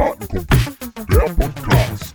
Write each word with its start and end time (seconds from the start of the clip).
Kartenkumpel, 0.00 0.46
der 1.10 1.34
Podcast. 1.34 2.14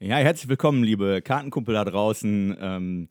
Ja, 0.00 0.16
herzlich 0.18 0.50
willkommen, 0.50 0.84
liebe 0.84 1.22
Kartenkumpel 1.22 1.74
da 1.74 1.86
draußen. 1.86 2.58
Ähm, 2.60 3.08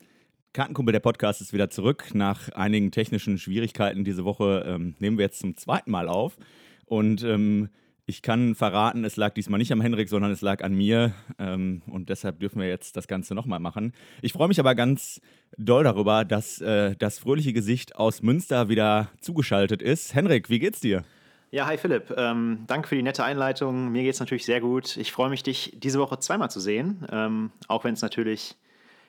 Kartenkumpel, 0.52 0.92
der 0.92 1.00
Podcast 1.00 1.40
ist 1.40 1.54
wieder 1.54 1.70
zurück. 1.70 2.14
Nach 2.14 2.50
einigen 2.50 2.90
technischen 2.90 3.38
Schwierigkeiten 3.38 4.04
diese 4.04 4.26
Woche 4.26 4.64
ähm, 4.66 4.94
nehmen 4.98 5.16
wir 5.16 5.24
jetzt 5.24 5.38
zum 5.38 5.56
zweiten 5.56 5.90
Mal 5.90 6.08
auf. 6.08 6.36
Und 6.84 7.24
ähm, 7.24 7.70
ich 8.04 8.20
kann 8.20 8.54
verraten, 8.54 9.04
es 9.04 9.16
lag 9.16 9.32
diesmal 9.32 9.56
nicht 9.56 9.72
am 9.72 9.80
Henrik, 9.80 10.10
sondern 10.10 10.30
es 10.30 10.42
lag 10.42 10.62
an 10.62 10.74
mir. 10.74 11.14
Ähm, 11.38 11.80
und 11.86 12.10
deshalb 12.10 12.38
dürfen 12.40 12.60
wir 12.60 12.68
jetzt 12.68 12.98
das 12.98 13.08
Ganze 13.08 13.34
nochmal 13.34 13.60
machen. 13.60 13.94
Ich 14.20 14.34
freue 14.34 14.48
mich 14.48 14.60
aber 14.60 14.74
ganz 14.74 15.22
doll 15.56 15.84
darüber, 15.84 16.26
dass 16.26 16.60
äh, 16.60 16.96
das 16.98 17.18
fröhliche 17.18 17.54
Gesicht 17.54 17.96
aus 17.96 18.20
Münster 18.20 18.68
wieder 18.68 19.08
zugeschaltet 19.22 19.80
ist. 19.80 20.14
Henrik, 20.14 20.50
wie 20.50 20.58
geht's 20.58 20.80
dir? 20.80 21.02
Ja, 21.50 21.64
hi 21.64 21.78
Philipp. 21.78 22.12
Ähm, 22.14 22.64
danke 22.66 22.88
für 22.88 22.96
die 22.96 23.02
nette 23.02 23.24
Einleitung. 23.24 23.90
Mir 23.90 24.02
geht 24.02 24.12
es 24.12 24.20
natürlich 24.20 24.44
sehr 24.44 24.60
gut. 24.60 24.98
Ich 24.98 25.12
freue 25.12 25.30
mich, 25.30 25.42
dich 25.42 25.78
diese 25.78 25.98
Woche 25.98 26.18
zweimal 26.18 26.50
zu 26.50 26.60
sehen. 26.60 27.06
Ähm, 27.10 27.52
auch 27.68 27.84
wenn 27.84 27.94
es 27.94 28.02
natürlich 28.02 28.56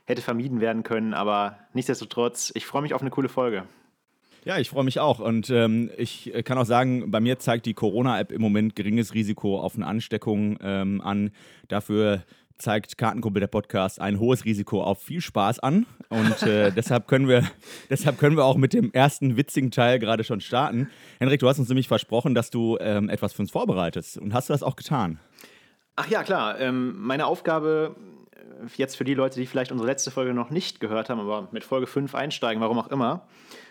hätte 0.06 0.22
vermieden 0.22 0.60
werden 0.62 0.84
können, 0.84 1.14
aber 1.14 1.58
nichtsdestotrotz, 1.74 2.52
ich 2.56 2.66
freue 2.66 2.82
mich 2.82 2.94
auf 2.94 3.02
eine 3.02 3.10
coole 3.10 3.30
Folge. 3.30 3.64
Ja, 4.46 4.58
ich 4.58 4.70
freue 4.70 4.84
mich 4.84 5.00
auch. 5.00 5.20
Und 5.20 5.50
ähm, 5.50 5.90
ich 5.98 6.34
kann 6.44 6.58
auch 6.58 6.66
sagen, 6.66 7.10
bei 7.12 7.22
mir 7.22 7.40
zeigt 7.40 7.66
die 7.66 7.74
Corona-App 7.74 8.32
im 8.32 8.42
Moment 8.42 8.76
geringes 8.76 9.14
Risiko 9.14 9.58
auf 9.58 9.76
eine 9.76 9.88
Ansteckung 9.88 10.58
ähm, 10.62 11.00
an. 11.00 11.32
Dafür 11.70 12.24
zeigt 12.58 12.98
Kartenkumpel 12.98 13.40
der 13.40 13.48
Podcast 13.48 14.02
ein 14.02 14.20
hohes 14.20 14.46
Risiko 14.46 14.84
auf 14.84 15.02
viel 15.02 15.22
Spaß 15.22 15.60
an. 15.60 15.86
Und 16.10 16.44
äh, 16.44 16.72
deshalb, 16.76 17.08
können 17.08 17.28
wir, 17.28 17.50
deshalb 17.90 18.18
können 18.18 18.36
wir 18.36 18.44
auch 18.44 18.58
mit 18.58 18.74
dem 18.74 18.92
ersten 18.92 19.38
witzigen 19.38 19.72
Teil 19.72 20.00
gerade 20.00 20.24
schon 20.26 20.42
starten. 20.42 20.90
Henrik, 21.20 21.40
du 21.40 21.48
hast 21.48 21.60
uns 21.60 21.70
nämlich 21.70 21.88
versprochen, 21.88 22.36
dass 22.36 22.50
du 22.50 22.78
ähm, 22.82 23.10
etwas 23.10 23.34
für 23.34 23.44
uns 23.44 23.52
vorbereitest. 23.52 24.18
Und 24.18 24.34
hast 24.34 24.50
du 24.50 24.54
das 24.54 24.62
auch 24.62 24.76
getan? 24.76 25.20
Ach 25.96 26.10
ja, 26.10 26.24
klar. 26.24 26.60
Ähm, 26.60 26.96
meine 27.00 27.28
Aufgabe 27.28 27.96
äh, 27.98 28.13
jetzt 28.76 28.96
für 28.96 29.04
die 29.04 29.14
Leute, 29.14 29.40
die 29.40 29.46
vielleicht 29.46 29.72
unsere 29.72 29.88
letzte 29.88 30.12
Folge 30.12 30.34
noch 30.34 30.50
nicht 30.50 30.80
gehört 30.80 31.10
haben, 31.10 31.20
aber 31.20 31.48
mit 31.52 31.64
Folge 31.64 31.88
5 31.88 32.16
einsteigen, 32.16 32.62
warum 32.62 32.80
auch 32.80 32.88
immer. 32.88 33.28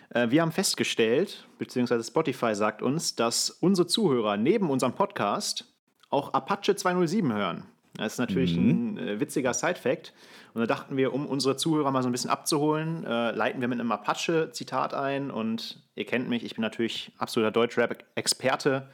Äh, 0.09 0.29
wir 0.29 0.41
haben 0.41 0.51
festgestellt, 0.51 1.47
beziehungsweise 1.57 2.03
Spotify 2.03 2.55
sagt 2.55 2.81
uns, 2.81 3.15
dass 3.15 3.49
unsere 3.49 3.87
Zuhörer 3.87 4.37
neben 4.37 4.69
unserem 4.69 4.93
Podcast 4.93 5.65
auch 6.09 6.33
Apache 6.33 6.75
207 6.75 7.33
hören. 7.33 7.65
Das 7.95 8.13
ist 8.13 8.19
natürlich 8.19 8.57
mhm. 8.57 8.69
ein 8.69 8.97
äh, 8.97 9.19
witziger 9.19 9.53
Side-Fact. 9.53 10.13
Und 10.53 10.61
da 10.61 10.67
dachten 10.67 10.97
wir, 10.97 11.13
um 11.13 11.25
unsere 11.25 11.57
Zuhörer 11.57 11.91
mal 11.91 12.01
so 12.01 12.09
ein 12.09 12.11
bisschen 12.11 12.29
abzuholen, 12.29 13.05
äh, 13.05 13.31
leiten 13.31 13.61
wir 13.61 13.67
mit 13.67 13.79
einem 13.79 13.91
Apache-Zitat 13.91 14.93
ein. 14.93 15.31
Und 15.31 15.83
ihr 15.95 16.05
kennt 16.05 16.29
mich, 16.29 16.43
ich 16.43 16.55
bin 16.55 16.61
natürlich 16.61 17.11
absoluter 17.17 17.51
Deutschrap-Experte. 17.51 18.89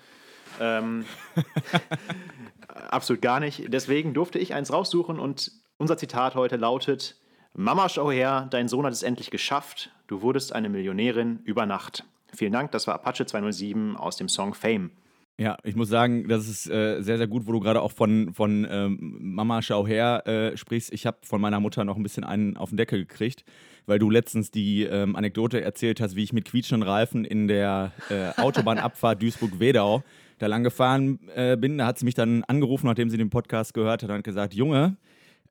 Ähm, 0.60 1.06
absolut 2.68 3.22
gar 3.22 3.40
nicht. 3.40 3.72
Deswegen 3.72 4.14
durfte 4.14 4.40
ich 4.40 4.54
eins 4.54 4.74
raussuchen 4.74 5.20
und 5.20 5.52
unser 5.80 5.98
Zitat 5.98 6.36
heute 6.36 6.58
lautet: 6.58 7.16
Mama, 7.56 7.90
schau 7.90 8.12
her, 8.12 8.48
dein 8.52 8.68
Sohn 8.68 8.86
hat 8.86 8.94
es 8.94 9.02
endlich 9.02 9.32
geschafft. 9.32 9.90
Du 10.06 10.22
wurdest 10.22 10.54
eine 10.54 10.70
Millionärin 10.70 11.40
über 11.46 11.66
Nacht. 11.66 12.04
Vielen 12.32 12.52
Dank, 12.52 12.72
das 12.72 12.86
war 12.86 12.94
Apache 12.94 13.26
207 13.26 13.98
aus 13.98 14.18
dem 14.18 14.30
Song 14.30 14.54
Fame. 14.54 14.92
Ja, 15.40 15.58
ich 15.64 15.76
muss 15.76 15.88
sagen, 15.88 16.28
das 16.28 16.50
ist 16.50 16.70
äh, 16.70 17.02
sehr, 17.02 17.18
sehr 17.18 17.28
gut, 17.28 17.48
wo 17.48 17.54
du 17.54 17.62
gerade 17.62 17.82
auch 17.82 17.94
von, 17.94 18.34
von 18.34 18.68
ähm, 18.70 19.18
Mama 19.22 19.62
schau 19.62 19.88
her 19.88 20.28
äh, 20.28 20.58
sprichst. 20.58 20.92
Ich 20.92 21.06
habe 21.06 21.18
von 21.24 21.40
meiner 21.40 21.62
Mutter 21.62 21.86
noch 21.86 21.96
ein 21.96 22.04
bisschen 22.04 22.26
einen 22.26 22.58
auf 22.58 22.70
den 22.70 22.78
Deckel 22.78 23.00
gekriegt, 23.00 23.46
weil 23.86 24.00
du 24.00 24.10
letztens 24.10 24.52
die 24.52 24.84
ähm, 24.84 25.16
Anekdote 25.16 25.62
erzählt 25.62 26.02
hast, 26.02 26.18
wie 26.18 26.24
ich 26.24 26.34
mit 26.34 26.44
quietschenden 26.44 26.88
Reifen 26.88 27.24
in 27.24 27.48
der 27.48 27.94
äh, 28.10 28.38
Autobahnabfahrt 28.40 29.22
Duisburg-Wedau 29.22 30.04
da 30.40 30.48
lang 30.48 30.64
gefahren 30.64 31.20
äh, 31.34 31.56
bin. 31.56 31.78
Da 31.78 31.86
hat 31.86 32.00
sie 32.00 32.06
mich 32.06 32.16
dann 32.16 32.44
angerufen, 32.44 32.88
nachdem 32.88 33.10
sie 33.10 33.18
den 33.18 33.30
Podcast 33.30 33.74
gehört 33.74 34.04
hat, 34.04 34.10
und 34.10 34.24
gesagt: 34.26 34.54
Junge, 34.54 34.98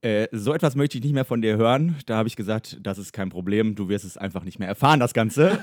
äh, 0.01 0.29
so 0.31 0.55
etwas 0.55 0.77
möchte 0.77 0.97
ich 0.97 1.05
nicht 1.05 1.13
mehr 1.13 1.25
von 1.25 1.43
dir 1.43 1.57
hören. 1.57 1.97
Da 2.07 2.17
habe 2.17 2.29
ich 2.29 2.37
gesagt, 2.37 2.79
das 2.83 2.99
ist 2.99 3.13
kein 3.13 3.31
Problem, 3.31 3.75
du 3.75 3.89
wirst 3.89 4.05
es 4.05 4.17
einfach 4.17 4.45
nicht 4.45 4.59
mehr 4.61 4.69
erfahren, 4.69 5.01
das 5.01 5.13
Ganze. 5.13 5.59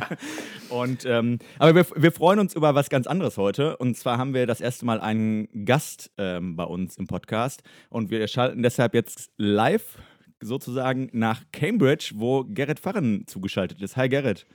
und, 0.68 1.06
ähm, 1.06 1.38
aber 1.58 1.74
wir, 1.74 1.86
wir, 1.96 2.12
freuen 2.12 2.38
uns 2.38 2.54
über 2.54 2.74
was 2.74 2.90
ganz 2.90 3.06
anderes 3.06 3.38
heute. 3.38 3.78
Und 3.78 3.96
zwar 3.96 4.18
haben 4.18 4.34
wir 4.34 4.46
das 4.46 4.60
erste 4.60 4.84
Mal 4.84 5.00
einen 5.00 5.48
Gast 5.64 6.10
ähm, 6.18 6.54
bei 6.54 6.64
uns 6.64 6.98
im 6.98 7.06
Podcast. 7.06 7.62
Und 7.88 8.10
wir 8.10 8.26
schalten 8.28 8.62
deshalb 8.62 8.92
jetzt 8.92 9.30
live 9.38 9.98
sozusagen 10.40 11.08
nach 11.12 11.42
Cambridge, 11.52 12.12
wo 12.16 12.44
Gerrit 12.44 12.78
Farren 12.78 13.26
zugeschaltet 13.26 13.80
ist. 13.80 13.96
Hi 13.96 14.08
Gerrit. 14.08 14.46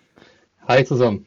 Hi 0.68 0.86
zusammen. 0.86 1.26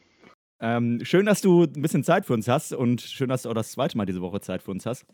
Ähm, 0.61 1.03
schön, 1.03 1.25
dass 1.25 1.41
du 1.41 1.63
ein 1.63 1.81
bisschen 1.81 2.03
Zeit 2.03 2.25
für 2.25 2.33
uns 2.33 2.47
hast 2.47 2.71
und 2.71 3.01
schön, 3.01 3.27
dass 3.27 3.41
du 3.41 3.49
auch 3.49 3.55
das 3.55 3.71
zweite 3.71 3.97
Mal 3.97 4.05
diese 4.05 4.21
Woche 4.21 4.39
Zeit 4.39 4.61
für 4.61 4.71
uns 4.71 4.85
hast. 4.85 5.05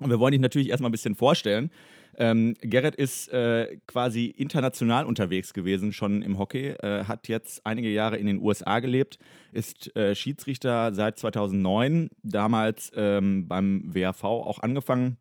Und 0.00 0.10
wir 0.10 0.18
wollen 0.18 0.32
dich 0.32 0.40
natürlich 0.40 0.68
erstmal 0.68 0.90
ein 0.90 0.92
bisschen 0.92 1.14
vorstellen. 1.14 1.70
Ähm, 2.18 2.54
Gerrit 2.62 2.94
ist 2.94 3.28
äh, 3.28 3.76
quasi 3.86 4.26
international 4.26 5.04
unterwegs 5.04 5.52
gewesen, 5.52 5.92
schon 5.92 6.22
im 6.22 6.38
Hockey, 6.38 6.68
äh, 6.68 7.04
hat 7.04 7.28
jetzt 7.28 7.64
einige 7.64 7.90
Jahre 7.90 8.16
in 8.16 8.26
den 8.26 8.40
USA 8.40 8.80
gelebt, 8.80 9.18
ist 9.52 9.94
äh, 9.96 10.14
Schiedsrichter 10.14 10.94
seit 10.94 11.18
2009, 11.18 12.08
damals 12.22 12.90
ähm, 12.96 13.46
beim 13.48 13.94
WAV 13.94 14.24
auch 14.24 14.60
angefangen, 14.60 15.18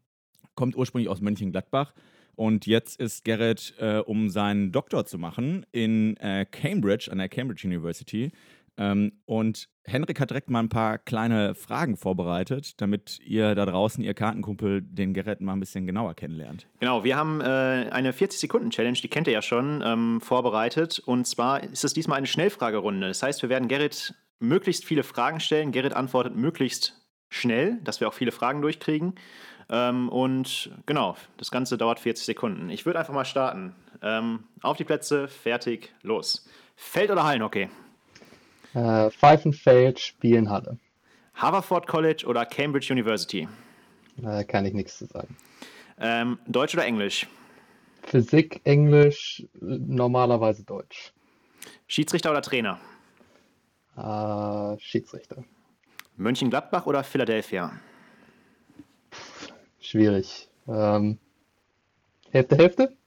kommt 0.56 0.78
ursprünglich 0.78 1.10
aus 1.10 1.22
Mönchengladbach. 1.22 1.94
Und 2.36 2.66
jetzt 2.66 3.00
ist 3.00 3.24
Gerrit, 3.24 3.74
äh, 3.80 4.00
um 4.00 4.30
seinen 4.30 4.72
Doktor 4.74 5.06
zu 5.06 5.18
machen, 5.18 5.66
in 5.72 6.18
äh, 6.18 6.46
Cambridge, 6.46 7.10
an 7.10 7.18
der 7.18 7.30
Cambridge 7.30 7.66
University, 7.66 8.32
ähm, 8.78 9.14
und 9.26 9.70
Henrik 9.84 10.20
hat 10.20 10.32
direkt 10.32 10.50
mal 10.50 10.60
ein 10.60 10.70
paar 10.70 10.98
kleine 10.98 11.56
Fragen 11.56 11.96
vorbereitet, 11.96 12.82
damit 12.82 13.20
ihr 13.24 13.56
da 13.56 13.66
draußen, 13.66 14.04
ihr 14.04 14.14
Kartenkumpel, 14.14 14.82
den 14.82 15.14
Gerrit 15.14 15.42
mal 15.42 15.54
ein 15.54 15.60
bisschen 15.60 15.86
genauer 15.86 16.16
kennenlernt. 16.16 16.68
Genau, 16.80 17.04
wir 17.04 17.16
haben 17.16 17.40
äh, 17.42 17.44
eine 17.44 18.12
40-Sekunden-Challenge, 18.12 18.98
die 18.98 19.08
kennt 19.08 19.28
ihr 19.28 19.34
ja 19.34 19.42
schon, 19.42 19.84
ähm, 19.86 20.22
vorbereitet. 20.22 21.00
Und 21.00 21.28
zwar 21.28 21.64
ist 21.64 21.84
es 21.84 21.94
diesmal 21.94 22.18
eine 22.18 22.28
Schnellfragerunde. 22.28 23.08
Das 23.08 23.22
heißt, 23.22 23.42
wir 23.44 23.50
werden 23.50 23.68
Gerrit 23.68 24.16
möglichst 24.40 24.86
viele 24.86 25.04
Fragen 25.04 25.40
stellen. 25.40 25.72
Gerrit 25.72 25.94
antwortet 25.94 26.36
möglichst 26.36 27.00
schnell, 27.30 27.80
dass 27.84 28.00
wir 28.00 28.08
auch 28.08 28.14
viele 28.14 28.32
Fragen 28.32 28.62
durchkriegen. 28.62 29.16
Ähm, 29.70 30.10
und 30.10 30.72
genau, 30.86 31.16
das 31.38 31.52
Ganze 31.52 31.78
dauert 31.78 32.00
40 32.00 32.26
Sekunden. 32.26 32.70
Ich 32.70 32.86
würde 32.86 33.00
einfach 33.00 33.14
mal 33.14 33.26
starten. 33.26 33.76
Ähm, 34.02 34.44
auf 34.62 34.78
die 34.78 34.84
Plätze, 34.84 35.28
fertig, 35.28 35.94
los. 36.02 36.48
Feld- 36.76 37.12
oder 37.12 37.24
Hallenhockey? 37.24 37.70
Äh, 38.76 39.10
Pfeifenfeld, 39.10 40.00
Spielenhalle. 40.00 40.78
Haverford 41.36 41.88
College 41.88 42.26
oder 42.28 42.46
Cambridge 42.46 42.92
University? 42.92 43.48
Äh, 44.22 44.44
kann 44.44 44.66
ich 44.66 44.74
nichts 44.74 44.98
zu 44.98 45.06
sagen. 45.06 45.36
Ähm, 45.98 46.40
Deutsch 46.46 46.74
oder 46.74 46.86
Englisch? 46.86 47.26
Physik, 48.04 48.60
Englisch, 48.66 49.46
normalerweise 49.62 50.64
Deutsch. 50.66 51.14
Schiedsrichter 51.88 52.32
oder 52.32 52.42
Trainer? 52.42 52.80
Äh, 53.96 54.78
Schiedsrichter. 54.80 55.46
Mönchengladbach 56.18 56.86
oder 56.86 57.04
Philadelphia? 57.06 57.72
Pff, 59.10 59.54
schwierig. 59.80 60.50
Ähm, 60.68 61.18
Hälfte, 62.32 62.58
Hälfte? 62.58 62.98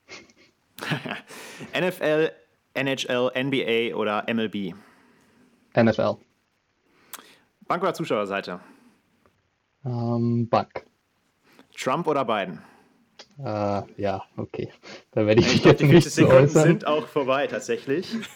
NFL, 1.78 2.32
NHL, 2.74 3.32
NBA 3.36 3.94
oder 3.94 4.24
MLB? 4.32 4.74
NFL. 5.82 6.16
Bank 7.66 7.82
oder 7.82 7.94
Zuschauerseite? 7.94 8.60
Ähm, 9.84 10.48
Bank. 10.48 10.84
Trump 11.76 12.06
oder 12.06 12.24
Biden? 12.24 12.60
Äh, 13.38 13.82
ja, 13.96 14.24
okay. 14.36 14.68
Da 15.12 15.26
werde 15.26 15.40
ich 15.40 15.52
mich 15.52 15.64
jetzt 15.64 15.82
nicht 15.82 16.10
zu 16.10 16.26
äußern. 16.28 16.64
sind 16.64 16.86
auch 16.86 17.06
vorbei, 17.06 17.46
tatsächlich. 17.46 18.16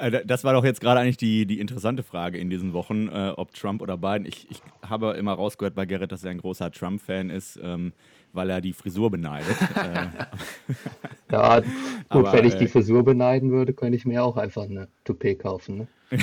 Äh, 0.00 0.24
das 0.24 0.44
war 0.44 0.52
doch 0.52 0.64
jetzt 0.64 0.80
gerade 0.80 1.00
eigentlich 1.00 1.16
die, 1.16 1.44
die 1.44 1.58
interessante 1.58 2.04
Frage 2.04 2.38
in 2.38 2.50
diesen 2.50 2.72
Wochen, 2.72 3.08
äh, 3.08 3.32
ob 3.36 3.52
Trump 3.52 3.82
oder 3.82 3.96
Biden. 3.96 4.26
Ich, 4.26 4.48
ich 4.48 4.62
habe 4.88 5.14
immer 5.14 5.32
rausgehört 5.32 5.74
bei 5.74 5.86
Gerrit, 5.86 6.12
dass 6.12 6.22
er 6.22 6.30
ein 6.30 6.38
großer 6.38 6.70
Trump-Fan 6.70 7.30
ist. 7.30 7.58
Ähm, 7.60 7.92
weil 8.32 8.50
er 8.50 8.60
die 8.60 8.72
Frisur 8.72 9.10
beneidet. 9.10 9.56
Äh, 9.78 11.34
ja, 11.34 11.60
gut, 11.60 11.68
Aber, 12.08 12.32
wenn 12.32 12.46
ich 12.46 12.54
die 12.54 12.64
äh, 12.64 12.68
Frisur 12.68 13.04
beneiden 13.04 13.50
würde, 13.50 13.74
könnte 13.74 13.96
ich 13.96 14.06
mir 14.06 14.24
auch 14.24 14.36
einfach 14.36 14.64
eine 14.64 14.88
Toupet 15.04 15.38
kaufen. 15.38 15.78
Ne? 15.78 15.86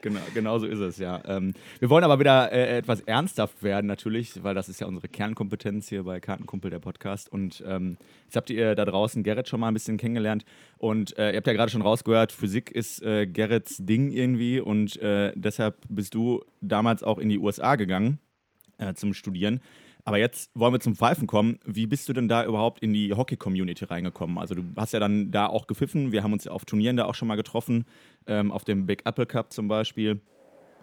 genau, 0.00 0.20
genau 0.32 0.58
so 0.58 0.66
ist 0.66 0.78
es, 0.78 0.98
ja. 0.98 1.20
Ähm, 1.26 1.54
wir 1.80 1.90
wollen 1.90 2.04
aber 2.04 2.20
wieder 2.20 2.52
äh, 2.52 2.78
etwas 2.78 3.00
ernsthaft 3.00 3.62
werden, 3.62 3.86
natürlich, 3.86 4.42
weil 4.44 4.54
das 4.54 4.68
ist 4.68 4.80
ja 4.80 4.86
unsere 4.86 5.08
Kernkompetenz 5.08 5.88
hier 5.88 6.04
bei 6.04 6.20
Kartenkumpel, 6.20 6.70
der 6.70 6.78
Podcast. 6.78 7.32
Und 7.32 7.64
ähm, 7.66 7.96
jetzt 8.26 8.36
habt 8.36 8.50
ihr 8.50 8.74
da 8.74 8.84
draußen 8.84 9.22
Gerrit 9.22 9.48
schon 9.48 9.60
mal 9.60 9.68
ein 9.68 9.74
bisschen 9.74 9.96
kennengelernt. 9.96 10.44
Und 10.78 11.16
äh, 11.18 11.32
ihr 11.32 11.36
habt 11.38 11.46
ja 11.46 11.52
gerade 11.52 11.70
schon 11.70 11.82
rausgehört, 11.82 12.32
Physik 12.32 12.70
ist 12.70 13.02
äh, 13.02 13.26
Gerrits 13.26 13.78
Ding 13.80 14.10
irgendwie 14.12 14.60
und 14.60 14.96
äh, 15.02 15.32
deshalb 15.34 15.76
bist 15.88 16.14
du 16.14 16.44
damals 16.60 17.02
auch 17.02 17.18
in 17.18 17.28
die 17.28 17.38
USA 17.38 17.76
gegangen 17.76 18.18
zum 18.94 19.12
Studieren. 19.12 19.60
Aber 20.10 20.18
jetzt 20.18 20.50
wollen 20.58 20.72
wir 20.72 20.80
zum 20.80 20.96
Pfeifen 20.96 21.28
kommen. 21.28 21.60
Wie 21.64 21.86
bist 21.86 22.08
du 22.08 22.12
denn 22.12 22.26
da 22.26 22.44
überhaupt 22.44 22.80
in 22.80 22.92
die 22.92 23.14
Hockey-Community 23.14 23.84
reingekommen? 23.84 24.38
Also 24.38 24.56
du 24.56 24.64
hast 24.76 24.92
ja 24.92 24.98
dann 24.98 25.30
da 25.30 25.46
auch 25.46 25.68
gepfiffen. 25.68 26.10
Wir 26.10 26.24
haben 26.24 26.32
uns 26.32 26.48
auf 26.48 26.64
Turnieren 26.64 26.96
da 26.96 27.04
auch 27.04 27.14
schon 27.14 27.28
mal 27.28 27.36
getroffen, 27.36 27.84
ähm, 28.26 28.50
auf 28.50 28.64
dem 28.64 28.86
Big 28.86 29.06
Apple 29.06 29.26
Cup 29.26 29.52
zum 29.52 29.68
Beispiel. 29.68 30.20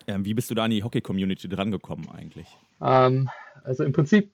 Ähm, 0.08 0.24
wie 0.24 0.34
bist 0.34 0.50
du 0.50 0.56
da 0.56 0.64
in 0.64 0.72
die 0.72 0.82
Hockey-Community 0.82 1.50
drangekommen 1.50 2.08
eigentlich? 2.10 2.48
Ähm, 2.82 3.30
also 3.66 3.84
im 3.84 3.92
Prinzip 3.92 4.32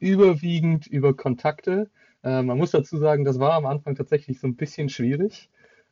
überwiegend 0.00 0.86
über 0.86 1.16
Kontakte. 1.16 1.88
Äh, 2.22 2.42
man 2.42 2.58
muss 2.58 2.72
dazu 2.72 2.98
sagen, 2.98 3.24
das 3.24 3.38
war 3.38 3.54
am 3.54 3.64
Anfang 3.64 3.94
tatsächlich 3.94 4.38
so 4.38 4.48
ein 4.48 4.56
bisschen 4.56 4.90
schwierig. 4.90 5.48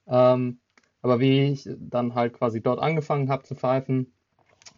Ähm, 0.07 0.59
aber 1.01 1.19
wie 1.19 1.45
ich 1.45 1.67
dann 1.79 2.15
halt 2.15 2.35
quasi 2.35 2.61
dort 2.61 2.79
angefangen 2.79 3.31
habe 3.31 3.45
zu 3.45 3.55
pfeifen, 3.55 4.13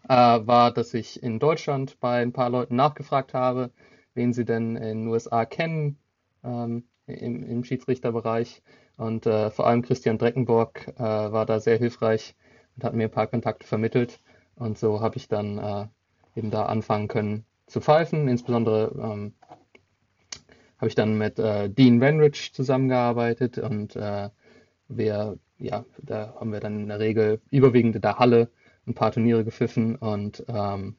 äh, 0.07 0.13
war, 0.13 0.71
dass 0.71 0.93
ich 0.93 1.21
in 1.21 1.39
Deutschland 1.39 1.99
bei 1.99 2.21
ein 2.21 2.33
paar 2.33 2.49
Leuten 2.49 2.75
nachgefragt 2.75 3.33
habe, 3.33 3.71
wen 4.13 4.33
sie 4.33 4.45
denn 4.45 4.75
in 4.75 4.99
den 4.99 5.07
USA 5.07 5.45
kennen 5.45 5.97
ähm, 6.43 6.83
im, 7.07 7.43
im, 7.43 7.63
Schiedsrichterbereich. 7.63 8.61
Und 8.97 9.25
äh, 9.25 9.49
vor 9.49 9.67
allem 9.67 9.81
Christian 9.81 10.17
Dreckenborg 10.17 10.87
äh, 10.97 11.01
war 11.01 11.45
da 11.45 11.59
sehr 11.59 11.77
hilfreich 11.77 12.35
und 12.75 12.83
hat 12.83 12.93
mir 12.93 13.05
ein 13.05 13.11
paar 13.11 13.27
Kontakte 13.27 13.65
vermittelt. 13.65 14.19
Und 14.55 14.77
so 14.77 15.01
habe 15.01 15.17
ich 15.17 15.27
dann 15.27 15.57
äh, 15.57 15.87
eben 16.35 16.51
da 16.51 16.65
anfangen 16.65 17.07
können 17.07 17.45
zu 17.67 17.81
pfeifen. 17.81 18.27
Insbesondere 18.27 18.91
ähm, 19.01 19.33
habe 20.77 20.87
ich 20.87 20.95
dann 20.95 21.17
mit 21.17 21.39
äh, 21.39 21.69
Dean 21.69 22.01
Renrich 22.01 22.53
zusammengearbeitet 22.53 23.57
und 23.57 23.95
äh, 23.95 24.29
wir, 24.87 25.37
ja, 25.57 25.85
da 26.01 26.35
haben 26.39 26.51
wir 26.51 26.59
dann 26.59 26.81
in 26.81 26.87
der 26.87 26.99
Regel 26.99 27.41
überwiegend 27.51 27.95
in 27.95 28.01
der 28.01 28.17
Halle 28.17 28.49
ein 28.89 28.95
paar 28.95 29.11
Turniere 29.11 29.45
gepfiffen 29.45 29.95
und 29.95 30.43
ähm, 30.47 30.95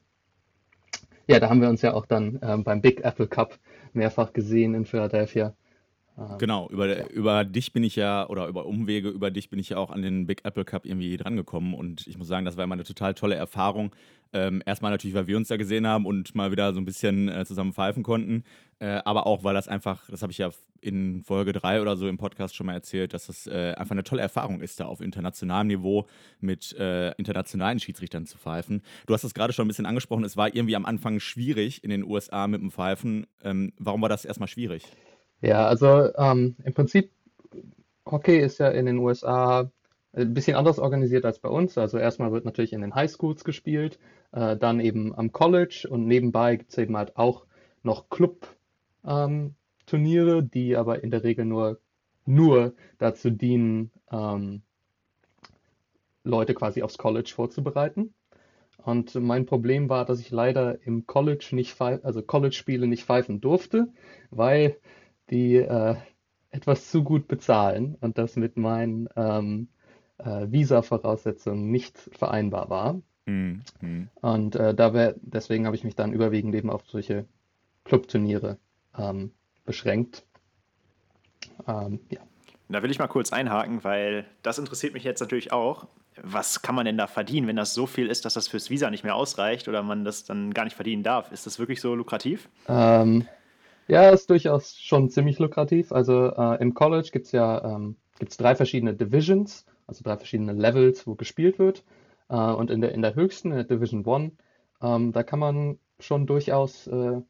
ja, 1.27 1.39
da 1.39 1.49
haben 1.49 1.61
wir 1.61 1.69
uns 1.69 1.83
ja 1.83 1.95
auch 1.95 2.07
dann 2.07 2.39
ähm, 2.43 2.65
beim 2.65 2.81
Big 2.81 3.05
Apple 3.05 3.29
Cup 3.29 3.59
mehrfach 3.93 4.33
gesehen 4.33 4.75
in 4.75 4.85
Philadelphia. 4.85 5.55
Genau, 6.39 6.69
über, 6.71 6.87
ja. 6.87 7.07
über 7.09 7.45
dich 7.45 7.73
bin 7.73 7.83
ich 7.83 7.97
ja, 7.97 8.29
oder 8.29 8.47
über 8.47 8.67
Umwege 8.67 9.09
über 9.09 9.31
dich 9.31 9.49
bin 9.49 9.59
ich 9.59 9.71
ja 9.71 9.79
auch 9.79 9.91
an 9.91 10.03
den 10.03 10.27
Big 10.27 10.45
Apple 10.45 10.65
Cup 10.65 10.85
irgendwie 10.85 11.17
drangekommen 11.17 11.75
und 11.75 12.07
ich 12.07 12.19
muss 12.19 12.29
sagen, 12.29 12.45
das 12.45 12.57
war 12.57 12.65
immer 12.65 12.75
eine 12.75 12.85
total 12.85 13.15
tolle 13.15 13.37
Erfahrung. 13.37 13.95
Ähm, 14.33 14.63
erstmal 14.65 14.93
natürlich, 14.93 15.15
weil 15.15 15.27
wir 15.27 15.37
uns 15.37 15.49
da 15.49 15.57
gesehen 15.57 15.87
haben 15.87 16.07
und 16.07 16.35
mal 16.35 16.53
wieder 16.53 16.73
so 16.73 16.81
ein 16.81 16.85
bisschen 16.85 17.29
äh, 17.29 17.45
zusammen 17.45 17.73
pfeifen 17.73 18.03
konnten, 18.03 18.45
äh, 18.79 19.01
aber 19.05 19.27
auch, 19.27 19.43
weil 19.43 19.55
das 19.55 19.67
einfach, 19.67 20.09
das 20.09 20.23
habe 20.23 20.31
ich 20.31 20.39
ja 20.39 20.51
in 20.81 21.23
Folge 21.25 21.53
3 21.53 21.83
oder 21.83 21.97
so 21.97 22.07
im 22.09 22.17
Podcast 22.17 22.55
schon 22.55 22.67
mal 22.67 22.75
erzählt, 22.75 23.13
dass 23.13 23.27
das 23.27 23.47
äh, 23.47 23.75
einfach 23.77 23.93
eine 23.93 24.05
tolle 24.05 24.23
Erfahrung 24.23 24.61
ist, 24.61 24.79
da 24.79 24.87
auf 24.87 25.01
internationalem 25.01 25.67
Niveau 25.67 26.07
mit 26.39 26.73
äh, 26.79 27.11
internationalen 27.13 27.81
Schiedsrichtern 27.81 28.25
zu 28.27 28.39
pfeifen. 28.39 28.83
Du 29.07 29.15
hast 29.15 29.25
das 29.25 29.35
gerade 29.35 29.53
schon 29.53 29.65
ein 29.65 29.69
bisschen 29.69 29.87
angesprochen, 29.87 30.25
es 30.25 30.37
war 30.37 30.55
irgendwie 30.55 30.77
am 30.77 30.87
Anfang 30.87 31.19
schwierig 31.19 31.83
in 31.83 31.91
den 31.91 32.05
USA 32.05 32.47
mit 32.47 32.63
dem 32.63 32.71
Pfeifen. 32.71 33.27
Ähm, 33.43 33.73
warum 33.79 34.01
war 34.03 34.09
das 34.09 34.25
erstmal 34.25 34.49
schwierig? 34.49 34.85
Ja, 35.41 35.67
also 35.67 36.15
ähm, 36.17 36.57
im 36.65 36.75
Prinzip, 36.75 37.11
Hockey 38.07 38.39
ist 38.39 38.59
ja 38.59 38.69
in 38.69 38.87
den 38.87 38.99
USA 38.99 39.71
ein 40.13 40.35
bisschen 40.35 40.57
anders 40.57 40.79
organisiert 40.79 41.25
als 41.25 41.39
bei 41.39 41.49
uns. 41.49 41.79
Also 41.79 41.99
erstmal 41.99 42.33
wird 42.33 42.45
natürlich 42.45 42.73
in 42.73 42.81
den 42.81 42.95
Highschools 42.95 43.45
gespielt, 43.45 43.99
äh, 44.33 44.57
dann 44.57 44.81
eben 44.81 45.15
am 45.15 45.33
College 45.33 45.87
und 45.89 46.07
nebenbei 46.07 46.57
gibt 46.57 46.73
es 46.73 46.79
eben 46.79 46.97
halt 46.97 47.17
auch 47.17 47.47
noch 47.83 48.11
Club-Turniere, 48.11 50.39
ähm, 50.39 50.51
die 50.51 50.77
aber 50.77 51.03
in 51.03 51.11
der 51.11 51.25
Regel 51.25 51.45
nur, 51.45 51.81
nur 52.27 52.75
dazu 52.99 53.31
dienen, 53.31 53.91
ähm, 54.11 54.63
Leute 56.23 56.55
quasi 56.55 56.83
aufs 56.83 56.99
College 56.99 57.33
vorzubereiten. 57.35 58.13
Und 58.77 59.15
mein 59.15 59.47
Problem 59.47 59.89
war, 59.89 60.05
dass 60.05 60.21
ich 60.21 60.31
leider 60.31 60.87
im 60.87 61.07
College 61.07 61.49
nicht, 61.53 61.81
also 61.81 62.23
College-Spiele 62.23 62.87
nicht 62.87 63.05
pfeifen 63.05 63.41
durfte, 63.41 63.89
weil 64.31 64.77
die 65.31 65.57
äh, 65.57 65.97
etwas 66.51 66.91
zu 66.91 67.05
gut 67.05 67.29
bezahlen 67.29 67.97
und 68.01 68.19
das 68.19 68.37
mit 68.37 68.57
meinen 68.57 69.09
ähm, 69.17 69.69
äh, 70.19 70.47
Visa-Voraussetzungen 70.51 71.71
nicht 71.71 71.97
vereinbar 72.13 72.71
war. 72.71 73.01
Mhm. 73.27 73.63
Und 74.21 74.57
äh, 74.57 74.75
da 74.75 74.93
wär, 74.93 75.15
deswegen 75.21 75.67
habe 75.67 75.77
ich 75.77 75.85
mich 75.85 75.95
dann 75.95 76.13
überwiegend 76.13 76.55
eben 76.55 76.71
auf 76.71 76.83
solche 76.89 77.27
Clubturniere 77.85 78.59
ähm, 78.99 79.33
beschränkt. 79.65 80.25
Ähm, 81.67 82.01
ja. 82.11 82.21
Da 82.69 82.83
will 82.83 82.91
ich 82.91 82.99
mal 82.99 83.09
kurz 83.09 83.33
einhaken, 83.33 83.83
weil 83.83 84.27
das 84.43 84.59
interessiert 84.59 84.95
mich 84.95 85.03
jetzt 85.03 85.21
natürlich 85.21 85.53
auch. 85.53 85.89
Was 86.23 86.63
kann 86.63 86.75
man 86.75 86.85
denn 86.85 86.99
da 86.99 87.07
verdienen, 87.07 87.47
wenn 87.47 87.57
das 87.57 87.75
so 87.75 87.87
viel 87.87 88.09
ist, 88.09 88.25
dass 88.25 88.35
das 88.35 88.47
fürs 88.47 88.71
Visa 88.71 88.91
nicht 88.91 89.05
mehr 89.05 89.15
ausreicht 89.15 89.69
oder 89.69 89.83
man 89.83 90.05
das 90.05 90.25
dann 90.25 90.53
gar 90.53 90.65
nicht 90.65 90.77
verdienen 90.77 91.03
darf? 91.03 91.33
Ist 91.33 91.47
das 91.47 91.59
wirklich 91.59 91.81
so 91.81 91.95
lukrativ? 91.95 92.49
Ähm, 92.69 93.27
ja, 93.91 94.11
ist 94.11 94.31
durchaus 94.31 94.77
schon 94.77 95.11
ziemlich 95.11 95.39
lukrativ. 95.39 95.93
Also 95.93 96.27
äh, 96.35 96.61
im 96.63 96.75
College 96.75 97.11
gibt 97.13 97.27
es 97.27 97.33
ja 97.33 97.65
ähm, 97.77 97.97
gibt's 98.19 98.37
drei 98.37 98.55
verschiedene 98.55 98.95
Divisions, 98.95 99.67
also 99.87 100.05
drei 100.05 100.17
verschiedene 100.17 100.53
Levels, 100.53 101.07
wo 101.07 101.15
gespielt 101.15 101.59
wird. 101.59 101.85
Äh, 102.29 102.37
und 102.37 102.71
in 102.71 102.81
der, 102.81 102.93
in 102.93 103.03
der 103.03 103.15
höchsten, 103.15 103.51
in 103.51 103.57
der 103.57 103.65
Division 103.65 104.05
One, 104.07 104.33
ähm, 104.83 105.13
da 105.13 105.23
kann 105.23 105.39
man 105.41 105.79
schon 105.99 106.27
durchaus 106.27 106.87
äh, 106.87 107.21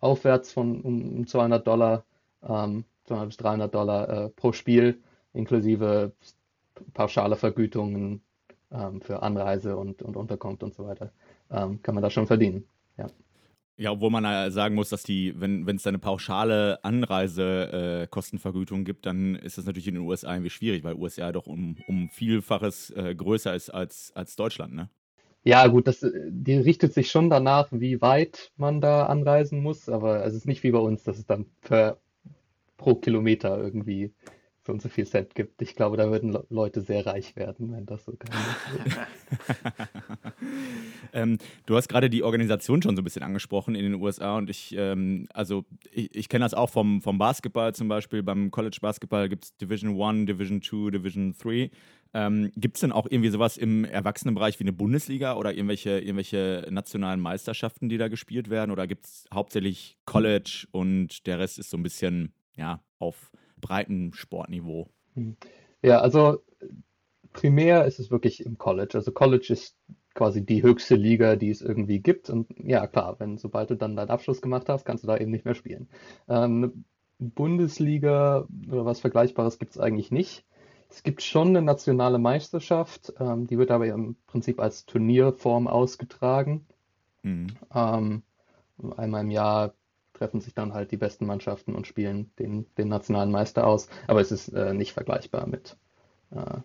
aufwärts 0.00 0.52
von 0.52 0.80
um 0.82 1.26
200 1.26 1.66
Dollar, 1.66 2.04
ähm, 2.42 2.84
200 3.06 3.28
bis 3.28 3.36
300 3.38 3.74
Dollar 3.74 4.08
äh, 4.08 4.28
pro 4.30 4.52
Spiel, 4.52 5.02
inklusive 5.32 6.12
pauschale 6.94 7.36
Vergütungen 7.36 8.22
ähm, 8.70 9.00
für 9.00 9.22
Anreise 9.22 9.76
und, 9.76 10.02
und 10.02 10.16
Unterkunft 10.16 10.62
und 10.62 10.74
so 10.74 10.86
weiter, 10.86 11.12
ähm, 11.50 11.82
kann 11.82 11.94
man 11.94 12.02
da 12.02 12.10
schon 12.10 12.26
verdienen. 12.26 12.66
Ja. 12.96 13.06
Ja, 13.80 13.92
obwohl 13.92 14.10
man 14.10 14.50
sagen 14.50 14.74
muss, 14.74 14.88
dass 14.88 15.04
die, 15.04 15.40
wenn 15.40 15.68
es 15.68 15.84
da 15.84 15.90
eine 15.90 16.00
pauschale 16.00 16.82
Anreisekostenvergütung 16.82 18.80
äh, 18.80 18.84
gibt, 18.84 19.06
dann 19.06 19.36
ist 19.36 19.56
das 19.56 19.66
natürlich 19.66 19.86
in 19.86 19.94
den 19.94 20.02
USA 20.02 20.34
irgendwie 20.34 20.50
schwierig, 20.50 20.82
weil 20.82 20.96
USA 20.96 21.30
doch 21.30 21.46
um, 21.46 21.76
um 21.86 22.08
Vielfaches 22.10 22.90
äh, 22.90 23.14
größer 23.14 23.54
ist 23.54 23.70
als, 23.70 24.10
als 24.16 24.34
Deutschland, 24.34 24.74
ne? 24.74 24.88
Ja, 25.44 25.64
gut, 25.68 25.86
das, 25.86 26.04
die 26.28 26.56
richtet 26.56 26.92
sich 26.92 27.08
schon 27.08 27.30
danach, 27.30 27.68
wie 27.70 28.00
weit 28.02 28.50
man 28.56 28.80
da 28.80 29.06
anreisen 29.06 29.62
muss, 29.62 29.88
aber 29.88 30.24
es 30.26 30.34
ist 30.34 30.46
nicht 30.46 30.64
wie 30.64 30.72
bei 30.72 30.80
uns, 30.80 31.04
dass 31.04 31.16
es 31.16 31.26
dann 31.26 31.46
per, 31.60 31.98
pro 32.76 32.96
Kilometer 32.96 33.56
irgendwie 33.58 34.12
so 34.68 34.72
und 34.72 34.82
so 34.82 34.90
viel 34.90 35.06
Cent 35.06 35.34
gibt. 35.34 35.62
Ich 35.62 35.74
glaube, 35.74 35.96
da 35.96 36.10
würden 36.10 36.36
Leute 36.50 36.82
sehr 36.82 37.06
reich 37.06 37.34
werden, 37.36 37.72
wenn 37.72 37.86
das 37.86 38.04
so 38.04 38.12
kann. 38.12 38.30
ähm, 41.14 41.38
du 41.64 41.74
hast 41.74 41.88
gerade 41.88 42.10
die 42.10 42.22
Organisation 42.22 42.82
schon 42.82 42.94
so 42.94 43.00
ein 43.00 43.04
bisschen 43.04 43.22
angesprochen 43.22 43.74
in 43.74 43.84
den 43.84 43.94
USA 43.94 44.36
und 44.36 44.50
ich, 44.50 44.74
ähm, 44.76 45.26
also 45.32 45.64
ich, 45.90 46.14
ich 46.14 46.28
kenne 46.28 46.44
das 46.44 46.52
auch 46.52 46.68
vom, 46.68 47.00
vom 47.00 47.16
Basketball 47.16 47.74
zum 47.74 47.88
Beispiel. 47.88 48.22
Beim 48.22 48.50
College 48.50 48.76
Basketball 48.82 49.30
gibt 49.30 49.44
es 49.44 49.56
Division 49.56 50.00
1, 50.00 50.26
Division 50.26 50.60
2, 50.60 50.90
Division 50.90 51.34
3. 51.42 51.70
Ähm, 52.12 52.52
gibt 52.54 52.76
es 52.76 52.82
denn 52.82 52.92
auch 52.92 53.06
irgendwie 53.08 53.30
sowas 53.30 53.56
im 53.56 53.86
Erwachsenenbereich 53.86 54.60
wie 54.60 54.64
eine 54.64 54.74
Bundesliga 54.74 55.36
oder 55.36 55.54
irgendwelche, 55.54 55.98
irgendwelche 55.98 56.66
nationalen 56.70 57.20
Meisterschaften, 57.20 57.88
die 57.88 57.96
da 57.96 58.08
gespielt 58.08 58.50
werden? 58.50 58.70
Oder 58.70 58.86
gibt 58.86 59.06
es 59.06 59.24
hauptsächlich 59.32 59.96
College 60.04 60.66
und 60.72 61.26
der 61.26 61.38
Rest 61.38 61.58
ist 61.58 61.70
so 61.70 61.78
ein 61.78 61.82
bisschen 61.82 62.34
ja, 62.54 62.82
auf 62.98 63.30
breiten 63.60 64.12
Sportniveau? 64.14 64.88
Hm. 65.14 65.36
Ja, 65.82 66.00
also 66.00 66.42
primär 67.32 67.84
ist 67.84 67.98
es 67.98 68.10
wirklich 68.10 68.44
im 68.44 68.58
College. 68.58 68.92
Also 68.94 69.12
College 69.12 69.52
ist 69.52 69.76
quasi 70.14 70.44
die 70.44 70.62
höchste 70.62 70.96
Liga, 70.96 71.36
die 71.36 71.50
es 71.50 71.62
irgendwie 71.62 72.00
gibt. 72.00 72.28
Und 72.30 72.48
ja, 72.58 72.86
klar, 72.86 73.16
wenn 73.20 73.38
sobald 73.38 73.70
du 73.70 73.76
dann 73.76 73.94
deinen 73.94 74.10
Abschluss 74.10 74.42
gemacht 74.42 74.68
hast, 74.68 74.84
kannst 74.84 75.04
du 75.04 75.08
da 75.08 75.16
eben 75.16 75.30
nicht 75.30 75.44
mehr 75.44 75.54
spielen. 75.54 75.88
Ähm, 76.28 76.84
Bundesliga 77.18 78.46
oder 78.70 78.84
was 78.84 79.00
Vergleichbares 79.00 79.58
gibt 79.58 79.72
es 79.72 79.78
eigentlich 79.78 80.10
nicht. 80.10 80.44
Es 80.90 81.02
gibt 81.02 81.22
schon 81.22 81.48
eine 81.48 81.62
nationale 81.62 82.18
Meisterschaft, 82.18 83.12
ähm, 83.20 83.46
die 83.46 83.58
wird 83.58 83.70
aber 83.70 83.86
im 83.86 84.16
Prinzip 84.26 84.58
als 84.58 84.86
Turnierform 84.86 85.68
ausgetragen. 85.68 86.66
Mhm. 87.22 87.48
Ähm, 87.74 88.22
einmal 88.96 89.22
im 89.22 89.30
Jahr 89.30 89.74
treffen 90.18 90.40
sich 90.40 90.54
dann 90.54 90.74
halt 90.74 90.90
die 90.90 90.96
besten 90.96 91.26
Mannschaften 91.26 91.74
und 91.74 91.86
spielen 91.86 92.30
den, 92.38 92.66
den 92.76 92.88
nationalen 92.88 93.30
Meister 93.30 93.66
aus. 93.66 93.88
Aber 94.06 94.20
es 94.20 94.32
ist 94.32 94.48
äh, 94.48 94.74
nicht 94.74 94.92
vergleichbar 94.92 95.46
mit, 95.46 95.76
äh, 96.30 96.58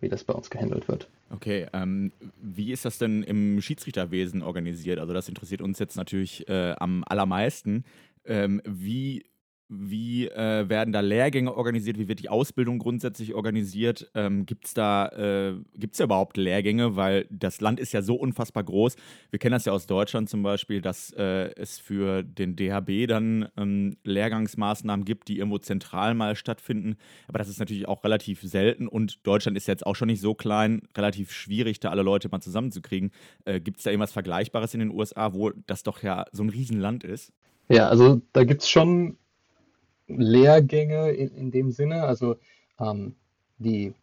wie 0.00 0.08
das 0.08 0.24
bei 0.24 0.34
uns 0.34 0.50
gehandelt 0.50 0.88
wird. 0.88 1.08
Okay, 1.30 1.66
ähm, 1.72 2.12
wie 2.40 2.72
ist 2.72 2.84
das 2.84 2.98
denn 2.98 3.22
im 3.22 3.60
Schiedsrichterwesen 3.60 4.42
organisiert? 4.42 4.98
Also 4.98 5.14
das 5.14 5.28
interessiert 5.28 5.62
uns 5.62 5.78
jetzt 5.78 5.96
natürlich 5.96 6.48
äh, 6.48 6.74
am 6.78 7.04
allermeisten. 7.06 7.84
Ähm, 8.24 8.62
wie 8.64 9.24
wie 9.74 10.28
äh, 10.28 10.68
werden 10.68 10.92
da 10.92 11.00
Lehrgänge 11.00 11.54
organisiert? 11.56 11.98
Wie 11.98 12.08
wird 12.08 12.20
die 12.20 12.28
Ausbildung 12.28 12.78
grundsätzlich 12.78 13.34
organisiert? 13.34 14.10
Ähm, 14.14 14.44
Gibt 14.44 14.66
es 14.66 14.74
da, 14.74 15.08
äh, 15.08 15.54
gibt's 15.74 15.98
da 15.98 16.04
überhaupt 16.04 16.36
Lehrgänge? 16.36 16.96
Weil 16.96 17.26
das 17.30 17.60
Land 17.60 17.80
ist 17.80 17.92
ja 17.92 18.02
so 18.02 18.14
unfassbar 18.14 18.64
groß. 18.64 18.96
Wir 19.30 19.38
kennen 19.38 19.52
das 19.52 19.64
ja 19.64 19.72
aus 19.72 19.86
Deutschland 19.86 20.28
zum 20.28 20.42
Beispiel, 20.42 20.82
dass 20.82 21.12
äh, 21.12 21.54
es 21.56 21.78
für 21.78 22.22
den 22.22 22.54
DHB 22.54 23.08
dann 23.08 23.48
ähm, 23.56 23.96
Lehrgangsmaßnahmen 24.04 25.04
gibt, 25.04 25.28
die 25.28 25.38
irgendwo 25.38 25.58
zentral 25.58 26.14
mal 26.14 26.36
stattfinden. 26.36 26.96
Aber 27.26 27.38
das 27.38 27.48
ist 27.48 27.58
natürlich 27.58 27.88
auch 27.88 28.04
relativ 28.04 28.42
selten 28.42 28.88
und 28.88 29.26
Deutschland 29.26 29.56
ist 29.56 29.68
jetzt 29.68 29.86
auch 29.86 29.96
schon 29.96 30.08
nicht 30.08 30.20
so 30.20 30.34
klein, 30.34 30.82
relativ 30.96 31.32
schwierig, 31.32 31.80
da 31.80 31.90
alle 31.90 32.02
Leute 32.02 32.28
mal 32.28 32.40
zusammenzukriegen. 32.40 33.10
Äh, 33.46 33.60
Gibt 33.60 33.78
es 33.78 33.84
da 33.84 33.90
irgendwas 33.90 34.12
Vergleichbares 34.12 34.74
in 34.74 34.80
den 34.80 34.90
USA, 34.90 35.32
wo 35.32 35.50
das 35.66 35.82
doch 35.82 36.02
ja 36.02 36.26
so 36.32 36.42
ein 36.42 36.50
Riesenland 36.50 37.04
ist? 37.04 37.32
Ja, 37.68 37.88
also 37.88 38.20
da 38.32 38.44
gibt 38.44 38.62
es 38.62 38.68
schon 38.68 39.16
Lehrgänge 40.20 41.10
in, 41.10 41.34
in 41.34 41.50
dem 41.50 41.70
Sinne. 41.70 42.04
Also 42.04 42.36
ähm, 42.80 43.14
die, 43.58 43.94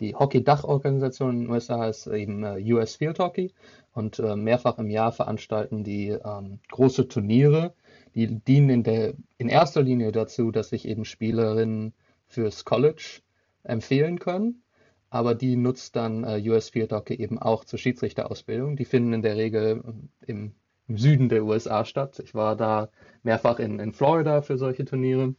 die 0.00 0.14
Hockey-Dachorganisation 0.14 1.30
in 1.30 1.40
den 1.42 1.50
USA 1.50 1.88
ist 1.88 2.06
eben 2.06 2.44
äh, 2.44 2.72
US 2.72 2.96
Field 2.96 3.18
Hockey 3.18 3.52
und 3.92 4.18
äh, 4.18 4.36
mehrfach 4.36 4.78
im 4.78 4.90
Jahr 4.90 5.12
veranstalten 5.12 5.84
die 5.84 6.08
ähm, 6.08 6.58
große 6.70 7.08
Turniere. 7.08 7.74
Die 8.14 8.26
dienen 8.26 8.70
in, 8.70 8.82
der, 8.82 9.14
in 9.38 9.48
erster 9.48 9.82
Linie 9.82 10.12
dazu, 10.12 10.50
dass 10.50 10.68
sich 10.68 10.86
eben 10.86 11.04
Spielerinnen 11.04 11.92
fürs 12.26 12.64
College 12.64 13.20
empfehlen 13.62 14.18
können. 14.18 14.62
Aber 15.10 15.34
die 15.36 15.54
nutzt 15.56 15.94
dann 15.94 16.24
äh, 16.24 16.42
US 16.50 16.70
Field 16.70 16.92
Hockey 16.92 17.14
eben 17.14 17.38
auch 17.38 17.64
zur 17.64 17.78
Schiedsrichterausbildung. 17.78 18.76
Die 18.76 18.84
finden 18.84 19.12
in 19.12 19.22
der 19.22 19.36
Regel 19.36 19.80
äh, 19.84 20.30
im, 20.30 20.54
im 20.88 20.98
Süden 20.98 21.28
der 21.28 21.44
USA 21.44 21.84
statt. 21.84 22.20
Ich 22.24 22.34
war 22.34 22.56
da 22.56 22.88
mehrfach 23.22 23.60
in, 23.60 23.78
in 23.78 23.92
Florida 23.92 24.42
für 24.42 24.58
solche 24.58 24.84
Turniere. 24.84 25.34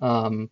Ähm, 0.00 0.50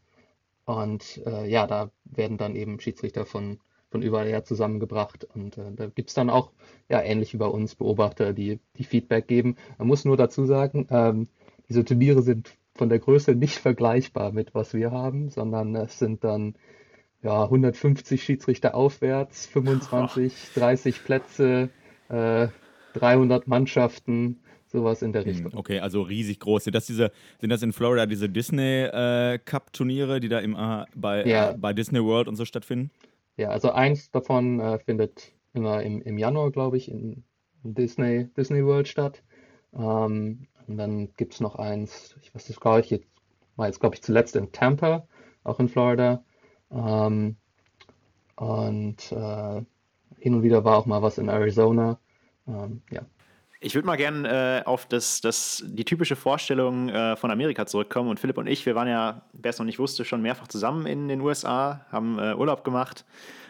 und 0.65 1.21
äh, 1.27 1.49
ja, 1.49 1.67
da 1.67 1.91
werden 2.05 2.39
dann 2.39 2.57
eben 2.57 2.81
Schiedsrichter 2.81 3.27
von, 3.27 3.59
von 3.91 4.03
überall 4.03 4.27
her 4.27 4.45
zusammengebracht. 4.45 5.25
Und 5.35 5.59
äh, 5.59 5.73
da 5.75 5.87
gibt 5.87 6.09
es 6.09 6.15
dann 6.15 6.31
auch, 6.31 6.53
ja, 6.89 7.03
ähnlich 7.03 7.35
wie 7.35 7.39
bei 7.39 7.47
uns, 7.47 7.75
Beobachter, 7.75 8.33
die, 8.33 8.61
die 8.77 8.85
Feedback 8.85 9.29
geben. 9.29 9.57
Man 9.79 9.89
muss 9.89 10.05
nur 10.05 10.17
dazu 10.17 10.47
sagen, 10.47 10.87
ähm, 10.91 11.29
diese 11.69 11.85
Turniere 11.85 12.23
sind 12.23 12.57
von 12.75 12.89
der 12.89 12.99
Größe 12.99 13.35
nicht 13.35 13.59
vergleichbar 13.59 14.33
mit 14.33 14.55
was 14.55 14.75
wir 14.75 14.91
haben, 14.91 15.29
sondern 15.29 15.75
es 15.77 15.99
sind 15.99 16.25
dann 16.25 16.55
ja, 17.23 17.45
150 17.45 18.23
Schiedsrichter 18.23 18.75
aufwärts, 18.75 19.47
25, 19.47 20.53
30 20.55 21.05
Plätze, 21.05 21.71
äh, 22.09 22.49
300 22.95 23.49
Mannschaften. 23.49 24.41
Sowas 24.75 25.03
in 25.03 25.13
der 25.13 25.23
hm, 25.23 25.29
Richtung. 25.31 25.55
Okay, 25.55 25.79
also 25.79 26.03
riesig 26.03 26.41
groß. 26.41 26.65
Sind 26.65 26.75
das, 26.75 26.87
diese, 26.87 27.13
sind 27.41 27.51
das 27.51 27.63
in 27.63 27.73
Florida 27.73 28.07
diese 28.07 28.29
Disney 28.29 28.83
äh, 28.83 29.39
die 29.39 30.29
da 30.29 30.41
immer 30.41 30.89
bei, 30.97 31.25
Ja, 31.25 31.51
äh, 31.51 31.55
bei 31.57 31.73
Disney 31.73 32.03
World 32.03 32.27
und 32.27 32.35
so 32.35 32.45
stattfinden? 32.45 32.91
ja, 33.37 33.51
also 33.51 33.71
eins 33.71 34.11
davon 34.11 34.59
äh, 34.59 34.81
findet 34.81 35.33
immer 35.53 35.81
im, 35.85 36.03
im 36.03 36.19
Januar, 36.19 36.51
glaube 36.51 36.77
ich, 36.77 36.91
in 36.91 37.23
Disney, 37.63 38.27
Disney 38.37 38.65
World 38.67 38.89
statt. 38.89 39.23
Ähm, 39.73 40.49
und 40.67 40.77
dann 40.77 41.15
gibt 41.17 41.35
es 41.35 41.41
noch 41.41 41.55
eins, 41.55 42.17
ich 42.23 42.35
weiß 42.35 42.49
das 42.49 42.59
gar 42.59 42.79
nicht, 42.79 42.91
jetzt 42.91 43.07
war 43.55 43.69
jetzt, 43.69 43.79
glaube 43.79 43.95
ich, 43.95 44.03
zuletzt 44.03 44.35
in 44.35 44.51
Tampa, 44.51 45.07
auch 45.45 45.61
in 45.61 45.69
Florida. 45.69 46.25
Ähm, 46.73 47.37
und 48.35 49.13
äh, 49.13 49.63
hin 50.19 50.35
und 50.35 50.43
wieder 50.43 50.65
war 50.65 50.79
auch 50.79 50.87
mal 50.87 51.01
was 51.03 51.19
in 51.19 51.29
Arizona. 51.29 52.01
Ähm, 52.49 52.83
ja. 52.91 53.03
Ich 53.65 53.75
würde 53.75 53.87
mal 53.87 53.97
gerne 53.97 54.61
äh, 54.61 54.67
auf 54.67 54.85
das, 54.85 55.23
das, 55.23 55.65
die 55.67 55.87
typische 55.87 56.17
Vorstellung 56.17 56.91
äh, 56.91 57.17
von 57.17 57.31
Amerika 57.31 57.65
zurückkommen. 57.65 58.11
Und 58.11 58.21
Philipp 58.21 58.37
und 58.37 58.47
ich, 58.47 58.67
wir 58.67 58.75
waren 58.75 58.89
ja, 58.89 59.23
wer 59.33 59.49
es 59.49 59.59
noch 59.59 59.65
nicht 59.65 59.79
wusste, 59.79 60.05
schon 60.05 60.21
mehrfach 60.21 60.49
zusammen 60.49 60.85
in 60.85 61.09
den 61.09 61.23
USA, 61.23 61.87
haben 61.91 62.19
äh, 62.19 62.35
Urlaub 62.35 62.63
gemacht. 62.63 63.07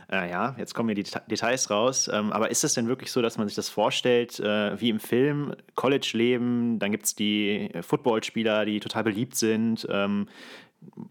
Äh, 0.09 0.31
ja, 0.31 0.55
jetzt 0.57 0.73
kommen 0.73 0.87
mir 0.87 0.95
die 0.95 1.03
Deta- 1.03 1.27
Details 1.27 1.69
raus. 1.69 2.09
Ähm, 2.13 2.33
aber 2.33 2.53
ist 2.53 2.63
es 2.63 2.75
denn 2.75 2.87
wirklich 2.87 3.11
so, 3.11 3.23
dass 3.23 3.39
man 3.39 3.49
sich 3.49 3.57
das 3.57 3.69
vorstellt, 3.69 4.39
äh, 4.39 4.81
wie 4.81 4.89
im 4.89 5.01
Film, 5.01 5.57
College-Leben, 5.75 6.79
dann 6.79 6.93
gibt 6.93 7.07
es 7.07 7.17
die 7.17 7.71
Footballspieler, 7.81 8.67
die 8.67 8.79
total 8.79 9.03
beliebt 9.03 9.35
sind. 9.35 9.85
Ähm, 9.91 10.29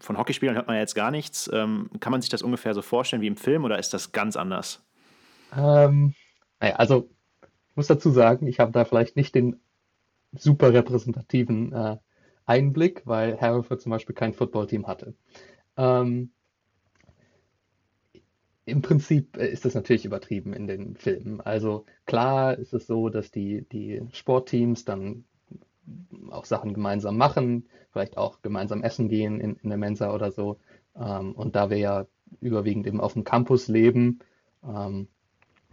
von 0.00 0.16
Hockeyspielern 0.16 0.54
hört 0.56 0.66
man 0.66 0.76
ja 0.76 0.80
jetzt 0.80 0.94
gar 0.94 1.10
nichts. 1.10 1.50
Ähm, 1.52 1.90
kann 2.00 2.10
man 2.10 2.22
sich 2.22 2.30
das 2.30 2.40
ungefähr 2.40 2.72
so 2.72 2.80
vorstellen 2.80 3.20
wie 3.20 3.26
im 3.26 3.36
Film 3.36 3.64
oder 3.64 3.78
ist 3.78 3.92
das 3.92 4.12
ganz 4.12 4.34
anders? 4.34 4.82
Ähm, 5.54 6.14
also 6.58 7.10
muss 7.76 7.86
dazu 7.86 8.10
sagen, 8.10 8.46
ich 8.46 8.60
habe 8.60 8.72
da 8.72 8.84
vielleicht 8.84 9.16
nicht 9.16 9.34
den 9.34 9.60
super 10.32 10.72
repräsentativen 10.72 11.72
äh, 11.72 11.96
Einblick, 12.46 13.02
weil 13.04 13.36
Hereford 13.36 13.80
zum 13.80 13.90
Beispiel 13.90 14.14
kein 14.14 14.34
Footballteam 14.34 14.86
hatte. 14.86 15.14
Ähm, 15.76 16.30
im 18.66 18.82
Prinzip 18.82 19.36
äh, 19.36 19.48
ist 19.48 19.64
das 19.64 19.74
natürlich 19.74 20.04
übertrieben 20.04 20.52
in 20.52 20.66
den 20.66 20.96
Filmen. 20.96 21.40
Also 21.40 21.86
klar 22.06 22.58
ist 22.58 22.72
es 22.74 22.86
so, 22.86 23.08
dass 23.08 23.30
die, 23.30 23.66
die 23.70 24.02
Sportteams 24.12 24.84
dann 24.84 25.24
auch 26.30 26.46
Sachen 26.46 26.72
gemeinsam 26.72 27.16
machen, 27.16 27.68
vielleicht 27.90 28.16
auch 28.16 28.40
gemeinsam 28.40 28.82
essen 28.82 29.08
gehen 29.08 29.40
in, 29.40 29.56
in 29.56 29.68
der 29.68 29.78
Mensa 29.78 30.14
oder 30.14 30.30
so. 30.30 30.58
Ähm, 30.96 31.32
und 31.32 31.56
da 31.56 31.70
wir 31.70 31.78
ja 31.78 32.06
überwiegend 32.40 32.86
eben 32.86 33.00
auf 33.00 33.12
dem 33.12 33.24
Campus 33.24 33.68
leben, 33.68 34.20
ähm, 34.66 35.08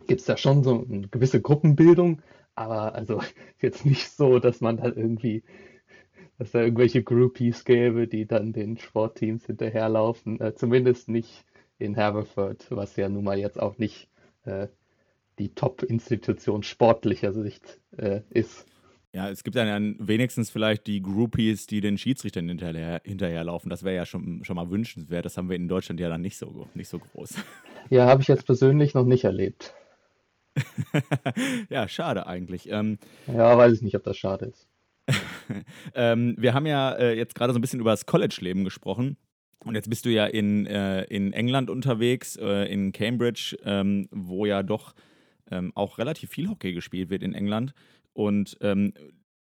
gibt 0.08 0.22
es 0.22 0.26
da 0.26 0.38
schon 0.38 0.64
so 0.64 0.86
eine 0.90 1.08
gewisse 1.08 1.42
Gruppenbildung, 1.42 2.22
aber 2.56 2.96
also 2.96 3.22
jetzt 3.62 3.86
nicht 3.86 4.10
so, 4.10 4.40
dass 4.40 4.62
man 4.62 4.78
da 4.78 4.86
irgendwie, 4.86 5.44
dass 6.38 6.52
da 6.52 6.62
irgendwelche 6.62 7.04
Groupies 7.04 7.66
gäbe, 7.66 8.08
die 8.08 8.26
dann 8.26 8.54
den 8.54 8.78
Sportteams 8.78 9.46
hinterherlaufen. 9.46 10.40
Äh, 10.40 10.56
zumindest 10.56 11.10
nicht 11.10 11.46
in 11.78 11.98
Haverford, 11.98 12.68
was 12.70 12.96
ja 12.96 13.10
nun 13.10 13.24
mal 13.24 13.40
jetzt 13.40 13.60
auch 13.60 13.78
nicht 13.78 14.10
äh, 14.46 14.68
die 15.40 15.54
Top-Institution 15.56 16.64
sportlicher 16.64 17.34
Sicht 17.34 17.80
äh, 17.98 18.22
ist. 18.30 18.68
Ja, 19.14 19.30
es 19.30 19.44
gibt 19.44 19.58
dann 19.58 19.98
wenigstens 20.00 20.50
vielleicht 20.50 20.88
die 20.88 21.02
Groupies, 21.02 21.68
die 21.68 21.82
den 21.82 21.98
Schiedsrichtern 21.98 22.48
hinterher, 22.48 23.02
hinterherlaufen. 23.04 23.70
Das 23.70 23.84
wäre 23.84 23.96
ja 23.96 24.06
schon, 24.06 24.46
schon 24.46 24.56
mal 24.56 24.70
wünschenswert. 24.70 25.26
Das 25.26 25.36
haben 25.36 25.50
wir 25.50 25.58
in 25.58 25.68
Deutschland 25.68 26.00
ja 26.00 26.08
dann 26.08 26.22
nicht 26.22 26.38
so, 26.38 26.70
nicht 26.76 26.88
so 26.88 27.00
groß. 27.00 27.36
Ja, 27.90 28.06
habe 28.06 28.22
ich 28.22 28.30
jetzt 28.30 28.46
persönlich 28.46 28.94
noch 28.94 29.04
nicht 29.04 29.26
erlebt. 29.26 29.74
ja, 31.70 31.88
schade 31.88 32.28
eigentlich. 32.28 32.70
Ähm, 32.70 32.98
Ja, 33.28 33.58
weiß 33.58 33.74
ich 33.74 33.82
nicht, 33.82 33.96
ob 33.96 34.04
das 34.04 34.18
schade 34.18 34.46
ist. 34.46 34.68
ähm, 35.96 36.36
wir 36.38 36.54
haben 36.54 36.66
ja 36.66 36.92
äh, 36.94 37.18
jetzt 37.18 37.36
gerade 37.36 37.54
so 37.54 37.60
ein 37.60 37.62
bisschen 37.62 37.80
über 37.80 37.92
das 37.92 38.06
College-Leben 38.06 38.64
gesprochen. 38.64 39.18
Und 39.64 39.76
jetzt 39.76 39.90
bist 39.90 40.06
du 40.06 40.10
ja 40.10 40.26
in, 40.26 40.66
äh, 40.66 41.04
in 41.04 41.34
England 41.34 41.70
unterwegs, 41.70 42.36
äh, 42.36 42.72
in 42.72 42.92
Cambridge, 42.92 43.58
ähm, 43.64 44.08
wo 44.12 44.46
ja 44.46 44.64
doch 44.64 44.96
ähm, 45.52 45.72
auch 45.76 45.98
relativ 45.98 46.32
viel 46.32 46.50
Hockey 46.50 46.74
gespielt 46.74 47.10
wird 47.10 47.22
in 47.22 47.34
England. 47.34 47.74
Und 48.14 48.58
ähm, 48.62 48.94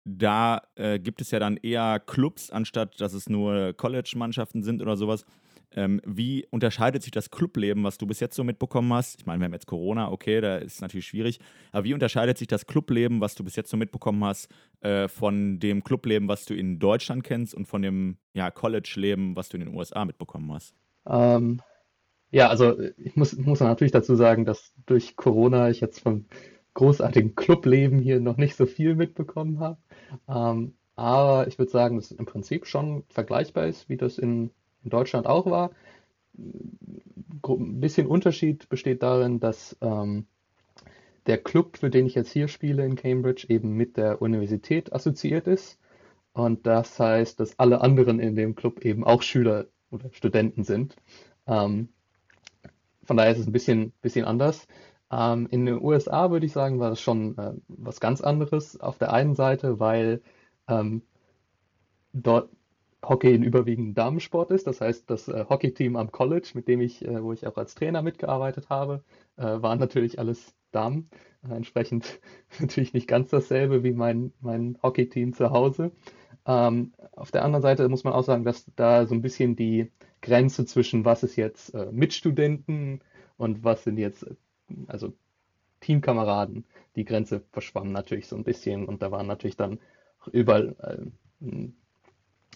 da 0.04 0.62
äh, 0.76 0.98
gibt 0.98 1.20
es 1.20 1.30
ja 1.30 1.38
dann 1.38 1.56
eher 1.56 2.00
Clubs, 2.00 2.50
anstatt 2.50 3.00
dass 3.00 3.14
es 3.14 3.28
nur 3.28 3.72
College-Mannschaften 3.74 4.62
sind 4.62 4.82
oder 4.82 4.96
sowas. 4.96 5.24
Ähm, 5.76 6.00
wie 6.04 6.46
unterscheidet 6.50 7.02
sich 7.02 7.12
das 7.12 7.30
Clubleben, 7.30 7.84
was 7.84 7.96
du 7.96 8.06
bis 8.06 8.20
jetzt 8.20 8.34
so 8.34 8.42
mitbekommen 8.42 8.92
hast? 8.92 9.20
Ich 9.20 9.26
meine, 9.26 9.40
wir 9.40 9.44
haben 9.44 9.52
jetzt 9.52 9.66
Corona, 9.66 10.10
okay, 10.10 10.40
da 10.40 10.56
ist 10.56 10.80
natürlich 10.80 11.06
schwierig. 11.06 11.38
Aber 11.70 11.84
wie 11.84 11.94
unterscheidet 11.94 12.38
sich 12.38 12.48
das 12.48 12.66
Clubleben, 12.66 13.20
was 13.20 13.34
du 13.34 13.44
bis 13.44 13.56
jetzt 13.56 13.70
so 13.70 13.76
mitbekommen 13.76 14.24
hast, 14.24 14.48
äh, 14.80 15.06
von 15.06 15.60
dem 15.60 15.84
Clubleben, 15.84 16.28
was 16.28 16.44
du 16.44 16.54
in 16.54 16.78
Deutschland 16.78 17.22
kennst 17.22 17.54
und 17.54 17.66
von 17.66 17.82
dem 17.82 18.16
ja, 18.34 18.50
College-Leben, 18.50 19.36
was 19.36 19.48
du 19.48 19.58
in 19.58 19.66
den 19.66 19.74
USA 19.74 20.04
mitbekommen 20.04 20.52
hast? 20.52 20.74
Ähm, 21.06 21.60
ja, 22.30 22.48
also 22.48 22.80
ich 22.96 23.16
muss, 23.16 23.36
muss 23.36 23.60
natürlich 23.60 23.92
dazu 23.92 24.14
sagen, 24.16 24.44
dass 24.44 24.72
durch 24.86 25.16
Corona 25.16 25.70
ich 25.70 25.80
jetzt 25.80 26.00
vom 26.00 26.26
großartigen 26.74 27.34
Clubleben 27.34 27.98
hier 27.98 28.20
noch 28.20 28.36
nicht 28.36 28.56
so 28.56 28.66
viel 28.66 28.94
mitbekommen 28.94 29.60
habe. 29.60 29.78
Ähm, 30.28 30.74
aber 30.96 31.48
ich 31.48 31.58
würde 31.58 31.72
sagen, 31.72 31.96
dass 31.96 32.10
es 32.10 32.18
im 32.18 32.26
Prinzip 32.26 32.66
schon 32.66 33.04
vergleichbar 33.08 33.66
ist, 33.66 33.88
wie 33.88 33.96
das 33.96 34.18
in, 34.18 34.50
in 34.84 34.90
Deutschland 34.90 35.26
auch 35.26 35.46
war. 35.46 35.70
Ein 36.36 37.80
bisschen 37.80 38.06
Unterschied 38.06 38.68
besteht 38.68 39.02
darin, 39.02 39.40
dass 39.40 39.76
ähm, 39.80 40.26
der 41.26 41.38
Club, 41.38 41.76
für 41.78 41.90
den 41.90 42.06
ich 42.06 42.14
jetzt 42.14 42.32
hier 42.32 42.48
spiele 42.48 42.84
in 42.84 42.96
Cambridge, 42.96 43.46
eben 43.48 43.74
mit 43.74 43.96
der 43.96 44.22
Universität 44.22 44.92
assoziiert 44.92 45.46
ist. 45.46 45.78
Und 46.32 46.66
das 46.66 46.98
heißt, 46.98 47.40
dass 47.40 47.58
alle 47.58 47.80
anderen 47.80 48.20
in 48.20 48.36
dem 48.36 48.54
Club 48.54 48.84
eben 48.84 49.04
auch 49.04 49.22
Schüler 49.22 49.66
oder 49.90 50.10
Studenten 50.12 50.64
sind. 50.64 50.96
Ähm, 51.46 51.88
von 53.04 53.16
daher 53.16 53.32
ist 53.32 53.38
es 53.38 53.46
ein 53.46 53.52
bisschen, 53.52 53.92
bisschen 54.02 54.24
anders. 54.24 54.66
Ähm, 55.10 55.48
in 55.50 55.66
den 55.66 55.82
USA 55.82 56.30
würde 56.30 56.46
ich 56.46 56.52
sagen, 56.52 56.78
war 56.78 56.90
das 56.90 57.00
schon 57.00 57.36
äh, 57.36 57.54
was 57.68 58.00
ganz 58.00 58.20
anderes. 58.20 58.78
Auf 58.78 58.98
der 58.98 59.12
einen 59.12 59.34
Seite, 59.34 59.80
weil 59.80 60.22
ähm, 60.68 61.02
dort 62.12 62.50
Hockey 63.04 63.34
ein 63.34 63.42
überwiegend 63.42 63.96
Damensport 63.96 64.50
ist. 64.50 64.66
Das 64.66 64.80
heißt, 64.80 65.08
das 65.10 65.28
äh, 65.28 65.46
Hockeyteam 65.48 65.96
am 65.96 66.12
College, 66.12 66.50
mit 66.54 66.68
dem 66.68 66.80
ich, 66.80 67.04
äh, 67.04 67.22
wo 67.22 67.32
ich 67.32 67.46
auch 67.46 67.56
als 67.56 67.74
Trainer 67.74 68.02
mitgearbeitet 68.02 68.68
habe, 68.68 69.02
äh, 69.36 69.42
waren 69.42 69.78
natürlich 69.78 70.18
alles 70.18 70.54
Damen. 70.70 71.10
Äh, 71.48 71.54
entsprechend 71.54 72.20
natürlich 72.60 72.92
nicht 72.92 73.08
ganz 73.08 73.30
dasselbe 73.30 73.82
wie 73.84 73.92
mein, 73.92 74.32
mein 74.40 74.78
Hockeyteam 74.82 75.32
zu 75.32 75.50
Hause. 75.50 75.92
Ähm, 76.46 76.92
auf 77.12 77.30
der 77.30 77.44
anderen 77.44 77.62
Seite 77.62 77.88
muss 77.88 78.04
man 78.04 78.12
auch 78.12 78.24
sagen, 78.24 78.44
dass 78.44 78.66
da 78.76 79.06
so 79.06 79.14
ein 79.14 79.22
bisschen 79.22 79.56
die 79.56 79.90
Grenze 80.22 80.64
zwischen 80.66 81.04
was 81.04 81.22
ist 81.22 81.36
jetzt 81.36 81.74
äh, 81.74 81.90
Mitstudenten 81.92 83.02
und 83.36 83.64
was 83.64 83.84
sind 83.84 83.98
jetzt, 83.98 84.26
also 84.86 85.12
Teamkameraden, 85.80 86.66
die 86.96 87.04
Grenze 87.04 87.42
verschwamm 87.52 87.92
natürlich 87.92 88.26
so 88.28 88.36
ein 88.36 88.44
bisschen 88.44 88.86
und 88.86 89.02
da 89.02 89.10
waren 89.10 89.26
natürlich 89.26 89.56
dann 89.56 89.80
überall 90.32 90.76
äh, 91.40 91.68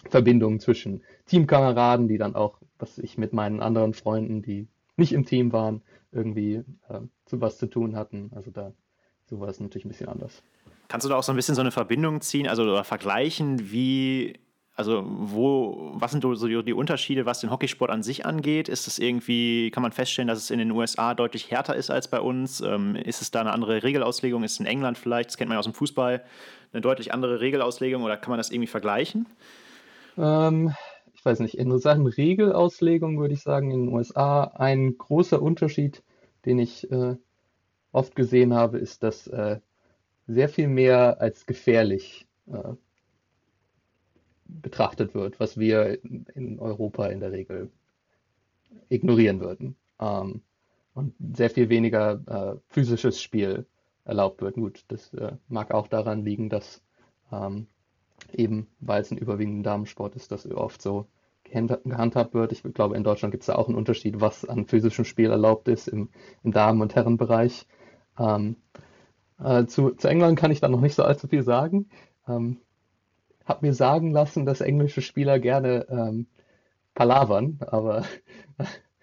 Verbindungen 0.08 0.60
zwischen 0.60 1.02
Teamkameraden, 1.26 2.08
die 2.08 2.18
dann 2.18 2.34
auch, 2.34 2.60
was 2.78 2.98
ich 2.98 3.18
mit 3.18 3.32
meinen 3.32 3.60
anderen 3.60 3.94
Freunden, 3.94 4.42
die 4.42 4.68
nicht 4.96 5.12
im 5.12 5.24
Team 5.24 5.52
waren, 5.52 5.82
irgendwie 6.12 6.64
äh, 6.88 7.00
zu 7.26 7.40
was 7.40 7.58
zu 7.58 7.66
tun 7.66 7.96
hatten. 7.96 8.30
Also 8.34 8.50
da 8.50 8.72
so 9.26 9.40
war 9.40 9.48
es 9.48 9.60
natürlich 9.60 9.84
ein 9.84 9.88
bisschen 9.88 10.08
anders. 10.08 10.42
Kannst 10.88 11.04
du 11.04 11.08
da 11.08 11.16
auch 11.16 11.22
so 11.22 11.32
ein 11.32 11.36
bisschen 11.36 11.54
so 11.54 11.60
eine 11.60 11.70
Verbindung 11.70 12.20
ziehen, 12.20 12.46
also 12.46 12.62
oder 12.62 12.84
vergleichen, 12.84 13.72
wie, 13.72 14.34
also 14.76 15.02
wo, 15.06 15.92
was 15.94 16.12
sind 16.12 16.22
so 16.22 16.46
die, 16.46 16.62
die 16.62 16.72
Unterschiede, 16.74 17.24
was 17.24 17.40
den 17.40 17.50
Hockeysport 17.50 17.90
an 17.90 18.02
sich 18.02 18.26
angeht? 18.26 18.68
Ist 18.68 18.86
es 18.86 18.98
irgendwie, 18.98 19.70
kann 19.70 19.82
man 19.82 19.92
feststellen, 19.92 20.28
dass 20.28 20.38
es 20.38 20.50
in 20.50 20.58
den 20.58 20.70
USA 20.70 21.14
deutlich 21.14 21.50
härter 21.50 21.74
ist 21.74 21.90
als 21.90 22.08
bei 22.08 22.20
uns? 22.20 22.60
Ähm, 22.60 22.96
ist 22.96 23.22
es 23.22 23.30
da 23.30 23.40
eine 23.40 23.52
andere 23.52 23.82
Regelauslegung? 23.82 24.44
Ist 24.44 24.52
es 24.52 24.60
in 24.60 24.66
England 24.66 24.98
vielleicht, 24.98 25.30
das 25.30 25.36
kennt 25.38 25.48
man 25.48 25.56
ja 25.56 25.60
aus 25.60 25.64
dem 25.64 25.74
Fußball, 25.74 26.22
eine 26.72 26.80
deutlich 26.82 27.14
andere 27.14 27.40
Regelauslegung 27.40 28.02
oder 28.02 28.16
kann 28.16 28.30
man 28.30 28.38
das 28.38 28.50
irgendwie 28.50 28.66
vergleichen? 28.66 29.26
Ähm, 30.16 30.72
ich 31.14 31.24
weiß 31.24 31.40
nicht, 31.40 31.56
in 31.58 31.78
Sachen 31.78 32.06
Regelauslegung 32.06 33.18
würde 33.18 33.34
ich 33.34 33.42
sagen, 33.42 33.70
in 33.70 33.86
den 33.86 33.94
USA 33.94 34.44
ein 34.44 34.98
großer 34.98 35.40
Unterschied, 35.40 36.02
den 36.44 36.58
ich 36.58 36.90
äh, 36.90 37.16
oft 37.92 38.14
gesehen 38.14 38.54
habe, 38.54 38.78
ist, 38.78 39.02
dass 39.02 39.26
äh, 39.26 39.60
sehr 40.26 40.48
viel 40.48 40.68
mehr 40.68 41.20
als 41.20 41.46
gefährlich 41.46 42.26
äh, 42.46 42.74
betrachtet 44.46 45.14
wird, 45.14 45.40
was 45.40 45.58
wir 45.58 46.02
in 46.02 46.58
Europa 46.58 47.06
in 47.06 47.20
der 47.20 47.32
Regel 47.32 47.70
ignorieren 48.88 49.40
würden. 49.40 49.76
Ähm, 50.00 50.42
und 50.94 51.14
sehr 51.34 51.50
viel 51.50 51.68
weniger 51.68 52.20
äh, 52.26 52.60
physisches 52.68 53.20
Spiel 53.20 53.66
erlaubt 54.04 54.42
wird. 54.42 54.54
Gut, 54.54 54.84
das 54.88 55.12
äh, 55.14 55.32
mag 55.48 55.72
auch 55.72 55.88
daran 55.88 56.24
liegen, 56.24 56.48
dass 56.48 56.82
ähm, 57.32 57.66
eben, 58.32 58.68
weil 58.80 59.02
es 59.02 59.10
ein 59.10 59.18
überwiegender 59.18 59.70
Damensport 59.70 60.16
ist, 60.16 60.32
das 60.32 60.50
oft 60.50 60.80
so 60.80 61.06
gehandhabt 61.44 62.34
wird. 62.34 62.52
Ich 62.52 62.62
glaube, 62.74 62.96
in 62.96 63.04
Deutschland 63.04 63.32
gibt 63.32 63.42
es 63.42 63.46
da 63.46 63.54
auch 63.54 63.68
einen 63.68 63.76
Unterschied, 63.76 64.20
was 64.20 64.44
an 64.44 64.66
physischem 64.66 65.04
Spiel 65.04 65.30
erlaubt 65.30 65.68
ist 65.68 65.88
im, 65.88 66.08
im 66.42 66.52
Damen- 66.52 66.80
und 66.80 66.94
Herrenbereich. 66.94 67.66
Ähm, 68.18 68.56
äh, 69.38 69.66
zu, 69.66 69.90
zu 69.90 70.08
England 70.08 70.38
kann 70.38 70.50
ich 70.50 70.60
da 70.60 70.68
noch 70.68 70.80
nicht 70.80 70.94
so 70.94 71.04
allzu 71.04 71.28
viel 71.28 71.42
sagen. 71.42 71.88
Ähm, 72.28 72.58
hab 73.44 73.62
mir 73.62 73.74
sagen 73.74 74.10
lassen, 74.10 74.46
dass 74.46 74.60
englische 74.60 75.02
Spieler 75.02 75.38
gerne 75.38 75.86
ähm, 75.90 76.26
palavern, 76.94 77.58
aber 77.60 78.04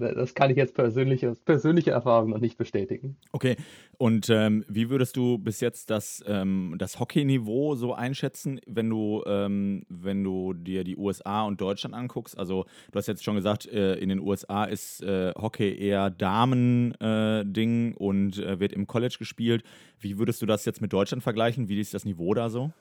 das 0.00 0.34
kann 0.34 0.50
ich 0.50 0.56
jetzt 0.56 0.74
persönlich 0.74 1.26
aus 1.26 1.38
persönlicher 1.40 1.92
Erfahrung 1.92 2.30
noch 2.30 2.40
nicht 2.40 2.56
bestätigen. 2.56 3.16
Okay, 3.32 3.56
und 3.98 4.28
ähm, 4.30 4.64
wie 4.68 4.90
würdest 4.90 5.16
du 5.16 5.38
bis 5.38 5.60
jetzt 5.60 5.90
das, 5.90 6.22
ähm, 6.26 6.74
das 6.78 6.98
Hockey-Niveau 7.00 7.74
so 7.74 7.94
einschätzen, 7.94 8.60
wenn 8.66 8.90
du, 8.90 9.22
ähm, 9.26 9.84
wenn 9.88 10.22
du 10.24 10.52
dir 10.52 10.84
die 10.84 10.96
USA 10.96 11.44
und 11.44 11.60
Deutschland 11.60 11.94
anguckst? 11.94 12.38
Also 12.38 12.64
du 12.92 12.98
hast 12.98 13.06
jetzt 13.06 13.24
schon 13.24 13.36
gesagt, 13.36 13.66
äh, 13.66 13.94
in 13.94 14.08
den 14.08 14.20
USA 14.20 14.64
ist 14.64 15.02
äh, 15.02 15.32
Hockey 15.36 15.78
eher 15.78 16.10
Damen-Ding 16.10 17.92
äh, 17.92 17.96
und 17.96 18.38
äh, 18.38 18.60
wird 18.60 18.72
im 18.72 18.86
College 18.86 19.16
gespielt. 19.18 19.64
Wie 19.98 20.18
würdest 20.18 20.42
du 20.42 20.46
das 20.46 20.64
jetzt 20.64 20.80
mit 20.80 20.92
Deutschland 20.92 21.22
vergleichen? 21.22 21.68
Wie 21.68 21.80
ist 21.80 21.94
das 21.94 22.04
Niveau 22.04 22.34
da 22.34 22.50
so? 22.50 22.72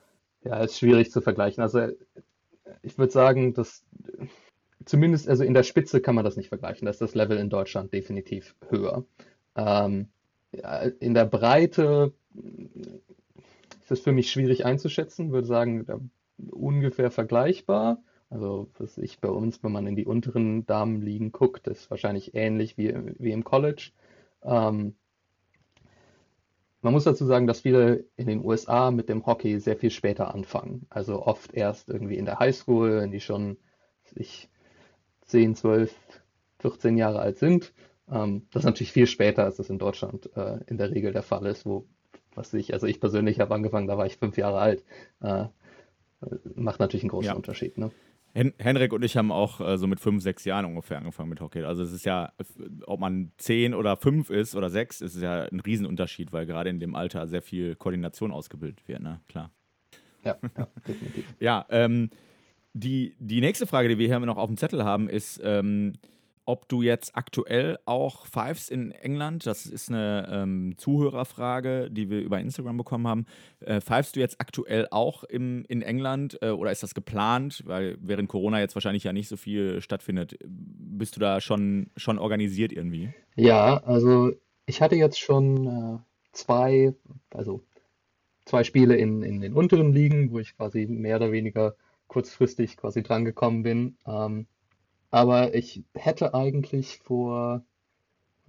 Ja, 0.44 0.58
ist 0.64 0.78
schwierig 0.78 1.12
zu 1.12 1.22
vergleichen. 1.22 1.62
Also 1.62 1.88
ich 2.82 2.98
würde 2.98 3.12
sagen, 3.12 3.54
dass 3.54 3.84
zumindest, 4.86 5.30
also 5.30 5.44
in 5.44 5.54
der 5.54 5.64
Spitze 5.64 6.02
kann 6.02 6.16
man 6.16 6.26
das 6.26 6.38
nicht 6.38 6.50
vergleichen. 6.50 6.86
Da 6.86 6.92
ist 6.92 7.02
das 7.02 7.16
Level 7.16 7.38
in 7.38 7.50
Deutschland 7.50 7.94
definitiv 7.94 8.56
höher. 8.70 9.06
Ähm, 9.56 10.10
in 11.00 11.14
der 11.14 11.26
Breite 11.26 12.14
ist 13.82 13.92
es 13.92 14.00
für 14.02 14.12
mich 14.12 14.32
schwierig 14.32 14.66
einzuschätzen, 14.66 15.32
würde 15.32 15.48
sagen, 15.48 16.12
ungefähr 16.52 17.12
vergleichbar. 17.12 18.02
Also, 18.30 18.70
was 18.78 18.98
ich 18.98 19.20
bei 19.20 19.30
uns, 19.30 19.64
wenn 19.64 19.72
man 19.72 19.86
in 19.86 19.96
die 19.96 20.06
unteren 20.06 20.66
Damenligen 20.66 21.32
guckt, 21.32 21.68
ist 21.68 21.92
wahrscheinlich 21.92 22.34
ähnlich 22.34 22.78
wie, 22.78 22.94
wie 23.20 23.32
im 23.32 23.44
College. 23.44 23.92
Ähm, 24.44 24.96
man 26.82 26.94
muss 26.94 27.06
dazu 27.06 27.26
sagen, 27.26 27.48
dass 27.48 27.62
viele 27.62 28.06
in 28.18 28.28
den 28.28 28.44
USA 28.44 28.92
mit 28.92 29.08
dem 29.08 29.26
Hockey 29.26 29.60
sehr 29.60 29.78
viel 29.78 29.92
später 29.92 30.34
anfangen. 30.34 30.86
Also 30.90 31.26
oft 31.26 31.54
erst 31.54 31.90
irgendwie 31.90 32.18
in 32.18 32.26
der 32.26 32.40
Highschool, 32.40 32.98
wenn 32.98 33.12
die 33.12 33.22
schon 33.22 33.58
ich, 34.16 34.50
10, 35.26 35.56
12, 35.56 35.96
14 36.60 36.98
Jahre 36.98 37.20
alt 37.20 37.38
sind. 37.38 37.74
Ähm, 38.12 38.48
das 38.52 38.62
ist 38.62 38.66
natürlich 38.66 38.92
viel 38.92 39.08
später, 39.08 39.44
als 39.44 39.58
das 39.58 39.70
in 39.70 39.80
Deutschland 39.80 40.30
äh, 40.36 40.60
in 40.68 40.78
der 40.78 40.92
Regel 40.92 41.14
der 41.14 41.24
Fall 41.24 41.46
ist, 41.46 41.66
wo, 41.66 41.86
was 42.36 42.54
ich, 42.54 42.74
also 42.74 42.88
ich 42.88 43.00
persönlich 43.00 43.40
habe 43.40 43.54
angefangen, 43.54 43.88
da 43.88 43.98
war 43.98 44.06
ich 44.06 44.18
fünf 44.18 44.38
Jahre 44.38 44.60
alt. 44.60 44.84
Äh, 45.22 45.46
macht 46.56 46.80
natürlich 46.80 47.04
einen 47.04 47.10
großen 47.10 47.32
ja. 47.32 47.36
Unterschied. 47.36 47.78
Ne? 47.78 47.92
Hen 48.34 48.54
Henrik 48.58 48.94
und 48.94 49.04
ich 49.04 49.16
haben 49.16 49.32
auch 49.32 49.62
äh, 49.62 49.78
so 49.78 49.86
mit 49.86 50.00
fünf, 50.00 50.24
sechs 50.24 50.44
Jahren 50.44 50.66
ungefähr 50.66 50.98
angefangen 50.98 51.30
mit 51.30 51.40
Hockey. 51.40 51.64
Also 51.64 51.84
es 51.84 51.92
ist 51.92 52.06
ja, 52.06 52.34
ob 52.86 53.00
man 53.00 53.32
zehn 53.38 53.74
oder 53.74 53.96
fünf 53.96 54.30
ist 54.30 54.56
oder 54.56 54.70
sechs, 54.70 55.02
ist 55.02 55.16
es 55.16 55.22
ja 55.22 55.44
ein 55.44 55.60
Riesenunterschied, 55.60 56.34
weil 56.34 56.46
gerade 56.46 56.70
in 56.70 56.80
dem 56.80 56.96
Alter 56.96 57.28
sehr 57.28 57.44
viel 57.44 57.76
Koordination 57.76 58.32
ausgebildet 58.32 58.88
wird, 58.88 59.02
ne? 59.02 59.22
Klar. 59.28 59.52
Ja, 60.24 60.38
ja 60.58 60.68
definitiv. 60.88 61.26
ja, 61.40 61.66
ähm, 61.70 62.10
die, 62.74 63.16
die 63.20 63.42
nächste 63.42 63.68
Frage, 63.68 63.90
die 63.90 63.98
wir 63.98 64.08
hier 64.08 64.20
noch 64.20 64.38
auf 64.38 64.48
dem 64.48 64.58
Zettel 64.58 64.84
haben, 64.84 65.10
ist, 65.10 65.40
ähm, 65.44 65.94
ob 66.46 66.68
du 66.68 66.82
jetzt 66.82 67.16
aktuell 67.16 67.78
auch 67.86 68.26
Fives 68.26 68.70
in 68.70 68.92
England, 68.92 69.46
das 69.46 69.66
ist 69.66 69.90
eine 69.90 70.28
ähm, 70.30 70.74
Zuhörerfrage, 70.78 71.90
die 71.90 72.10
wir 72.10 72.20
über 72.20 72.40
Instagram 72.40 72.78
bekommen 72.78 73.08
haben, 73.08 73.26
äh, 73.62 73.80
Fives 73.80 74.12
du 74.12 74.20
jetzt 74.20 74.42
aktuell 74.42 74.88
auch 74.92 75.24
im, 75.24 75.64
in 75.70 75.82
England 75.82 76.38
äh, 76.42 76.50
oder 76.50 76.72
ist 76.72 76.84
das 76.84 76.96
geplant, 76.96 77.64
weil 77.66 77.98
während 78.02 78.28
Corona 78.28 78.60
jetzt 78.60 78.76
wahrscheinlich 78.76 79.06
ja 79.06 79.14
nicht 79.14 79.30
so 79.30 79.38
viel 79.38 79.80
stattfindet? 79.82 80.38
Bist 80.46 81.16
du 81.16 81.22
da 81.22 81.40
schon, 81.40 81.92
schon 81.96 82.20
organisiert 82.20 82.74
irgendwie? 82.74 83.14
Ja, 83.36 83.78
also 83.78 84.34
ich 84.66 84.82
hatte 84.82 84.96
jetzt 84.96 85.20
schon 85.20 85.68
äh, 85.68 86.00
zwei, 86.34 86.94
also 87.34 87.64
zwei 88.46 88.66
Spiele 88.66 88.98
in, 88.98 89.24
in 89.24 89.40
den 89.40 89.54
unteren 89.54 89.94
Ligen, 89.94 90.32
wo 90.32 90.40
ich 90.40 90.58
quasi 90.58 90.88
mehr 90.88 91.16
oder 91.16 91.32
weniger 91.32 91.76
kurzfristig 92.08 92.78
quasi 92.78 93.04
drangekommen 93.04 93.64
bin. 93.64 93.98
Ähm, 94.08 94.48
aber 95.12 95.54
ich 95.56 95.84
hätte 95.96 96.34
eigentlich 96.34 97.00
vor 97.00 97.64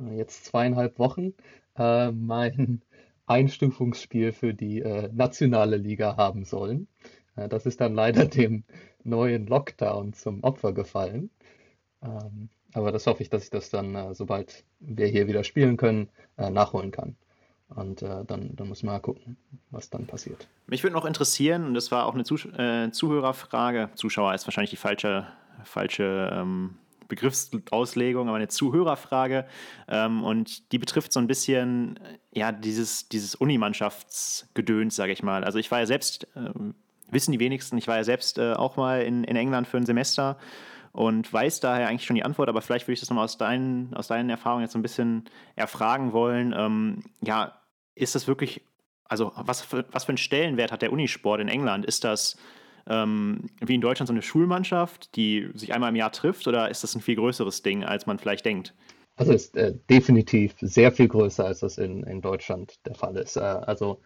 äh, 0.01 0.17
jetzt 0.17 0.47
zweieinhalb 0.47 0.99
Wochen 0.99 1.35
äh, 1.77 2.11
mein 2.13 2.83
Einstufungsspiel 3.27 4.33
für 4.33 4.55
die 4.55 4.81
äh, 4.81 5.11
nationale 5.13 5.77
Liga 5.77 6.17
haben 6.17 6.45
sollen. 6.45 6.89
Äh, 7.37 7.49
das 7.49 7.67
ist 7.67 7.81
dann 7.81 7.95
leider 7.95 8.25
dem 8.27 8.65
neuen 9.05 9.47
Lockdown 9.47 10.13
zum 10.15 10.43
Opfer 10.43 10.73
gefallen. 10.73 11.31
Ähm, 12.03 12.49
aber 12.73 12.93
das 12.93 13.07
hoffe 13.07 13.23
ich, 13.23 13.31
dass 13.31 13.45
ich 13.45 13.51
das 13.51 13.71
dann, 13.71 13.95
äh, 13.95 14.15
sobald 14.15 14.65
wir 14.81 15.07
hier 15.07 15.27
wieder 15.29 15.45
spielen 15.45 15.77
können, 15.77 16.09
äh, 16.37 16.51
nachholen 16.51 16.91
kann. 16.91 17.17
Und 17.69 18.03
äh, 18.03 18.25
dann, 18.27 18.55
dann 18.55 18.69
muss 18.69 18.83
man 18.83 18.95
mal 18.95 19.01
gucken, 19.01 19.37
was 19.71 19.91
dann 19.91 20.07
passiert. 20.07 20.47
Mich 20.67 20.83
würde 20.83 20.95
noch 20.95 21.05
interessieren, 21.05 21.65
und 21.65 21.75
das 21.75 21.91
war 21.91 22.07
auch 22.07 22.15
eine 22.15 22.25
Zuh 22.25 22.37
äh, 22.57 22.91
Zuhörerfrage, 22.91 23.91
Zuschauer 23.95 24.35
ist 24.35 24.47
wahrscheinlich 24.47 24.71
die 24.71 24.77
falsche, 24.77 25.27
falsche 25.65 26.31
ähm, 26.33 26.77
Begriffsauslegung, 27.09 28.29
aber 28.29 28.37
eine 28.37 28.49
Zuhörerfrage. 28.49 29.47
Ähm, 29.89 30.23
und 30.25 30.73
die 30.73 30.79
betrifft 30.79 31.13
so 31.13 31.21
ein 31.21 31.27
bisschen 31.27 31.99
ja, 32.33 32.53
dieses, 32.53 33.09
dieses 33.09 33.35
Unimannschaftsgedöns, 33.35 34.95
sage 34.95 35.13
ich 35.13 35.23
mal. 35.23 35.45
Also 35.45 35.59
ich 35.59 35.71
war 35.71 35.81
ja 35.81 35.87
selbst, 35.87 36.29
äh, 36.37 36.51
wissen 37.11 37.33
die 37.33 37.41
wenigsten, 37.41 37.79
ich 37.79 37.89
war 37.89 37.97
ja 37.97 38.05
selbst 38.05 38.39
äh, 38.39 38.53
auch 38.53 38.77
mal 38.77 39.03
in, 39.03 39.25
in 39.25 39.37
England 39.37 39.69
für 39.69 39.79
ein 39.79 39.87
Semester 39.87 40.39
und 40.95 41.31
weiß 41.31 41.59
daher 41.59 41.89
eigentlich 41.89 42.07
schon 42.07 42.15
die 42.15 42.25
Antwort, 42.25 42.49
aber 42.49 42.63
vielleicht 42.63 42.87
würde 42.87 42.95
ich 42.95 43.01
das 43.01 43.11
nochmal 43.11 43.25
aus 43.25 43.37
deinen, 43.37 43.93
aus 43.95 44.07
deinen 44.07 44.31
Erfahrungen 44.31 44.63
jetzt 44.63 44.77
ein 44.77 44.83
bisschen 44.83 45.25
erfragen 45.57 46.13
wollen. 46.13 46.55
Ähm, 46.57 47.03
ja, 47.21 47.61
ist 47.97 48.15
das 48.15 48.29
wirklich, 48.29 48.63
also 49.05 49.33
was 49.35 49.61
für, 49.61 49.85
was 49.91 50.05
für 50.05 50.11
einen 50.11 50.19
Stellenwert 50.19 50.71
hat 50.71 50.83
der 50.83 50.93
Unisport 50.93 51.41
in 51.41 51.49
England? 51.49 51.85
Ist 51.85 52.05
das 52.05 52.37
ähm, 52.87 53.51
wie 53.61 53.75
in 53.75 53.81
Deutschland 53.81 54.07
so 54.07 54.13
eine 54.13 54.23
Schulmannschaft, 54.23 55.17
die 55.17 55.49
sich 55.55 55.75
einmal 55.75 55.91
im 55.91 55.97
Jahr 55.97 56.13
trifft 56.13 56.47
oder 56.47 56.71
ist 56.71 56.85
das 56.85 56.95
ein 56.95 57.01
viel 57.01 57.17
größeres 57.17 57.63
Ding, 57.63 57.83
als 57.83 58.07
man 58.07 58.21
vielleicht 58.21 58.45
denkt? 58.45 58.73
Also 59.17 59.33
ist 59.33 59.57
äh, 59.57 59.75
definitiv 59.91 60.55
sehr 60.61 60.93
viel 60.93 61.09
größer, 61.09 61.45
als 61.45 61.59
das 61.59 61.77
in, 61.77 62.05
in 62.05 62.21
Deutschland 62.21 62.79
der 62.87 62.95
Fall 62.95 63.17
ist. 63.17 63.37
Äh, 63.37 63.41
also 63.41 64.01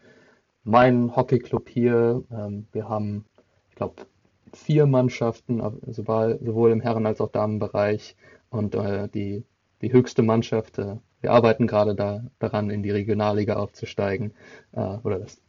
mein 0.64 1.14
Hockeyclub 1.14 1.68
hier, 1.68 2.24
ähm, 2.30 2.66
wir 2.72 2.88
haben, 2.88 3.26
ich 3.68 3.76
glaube, 3.76 4.06
vier 4.54 4.86
Mannschaften, 4.86 5.62
sowohl, 5.86 6.38
sowohl 6.42 6.72
im 6.72 6.80
Herren- 6.80 7.06
als 7.06 7.20
auch 7.20 7.30
Damenbereich. 7.30 8.16
Und 8.50 8.74
äh, 8.74 9.08
die, 9.08 9.44
die 9.82 9.92
höchste 9.92 10.22
Mannschaft, 10.22 10.78
äh, 10.78 10.96
wir 11.20 11.32
arbeiten 11.32 11.66
gerade 11.66 11.94
da, 11.94 12.24
daran, 12.38 12.70
in 12.70 12.82
die 12.82 12.90
Regionalliga 12.90 13.56
aufzusteigen, 13.56 14.32
äh, 14.72 14.80
oder 15.02 15.18
das 15.18 15.40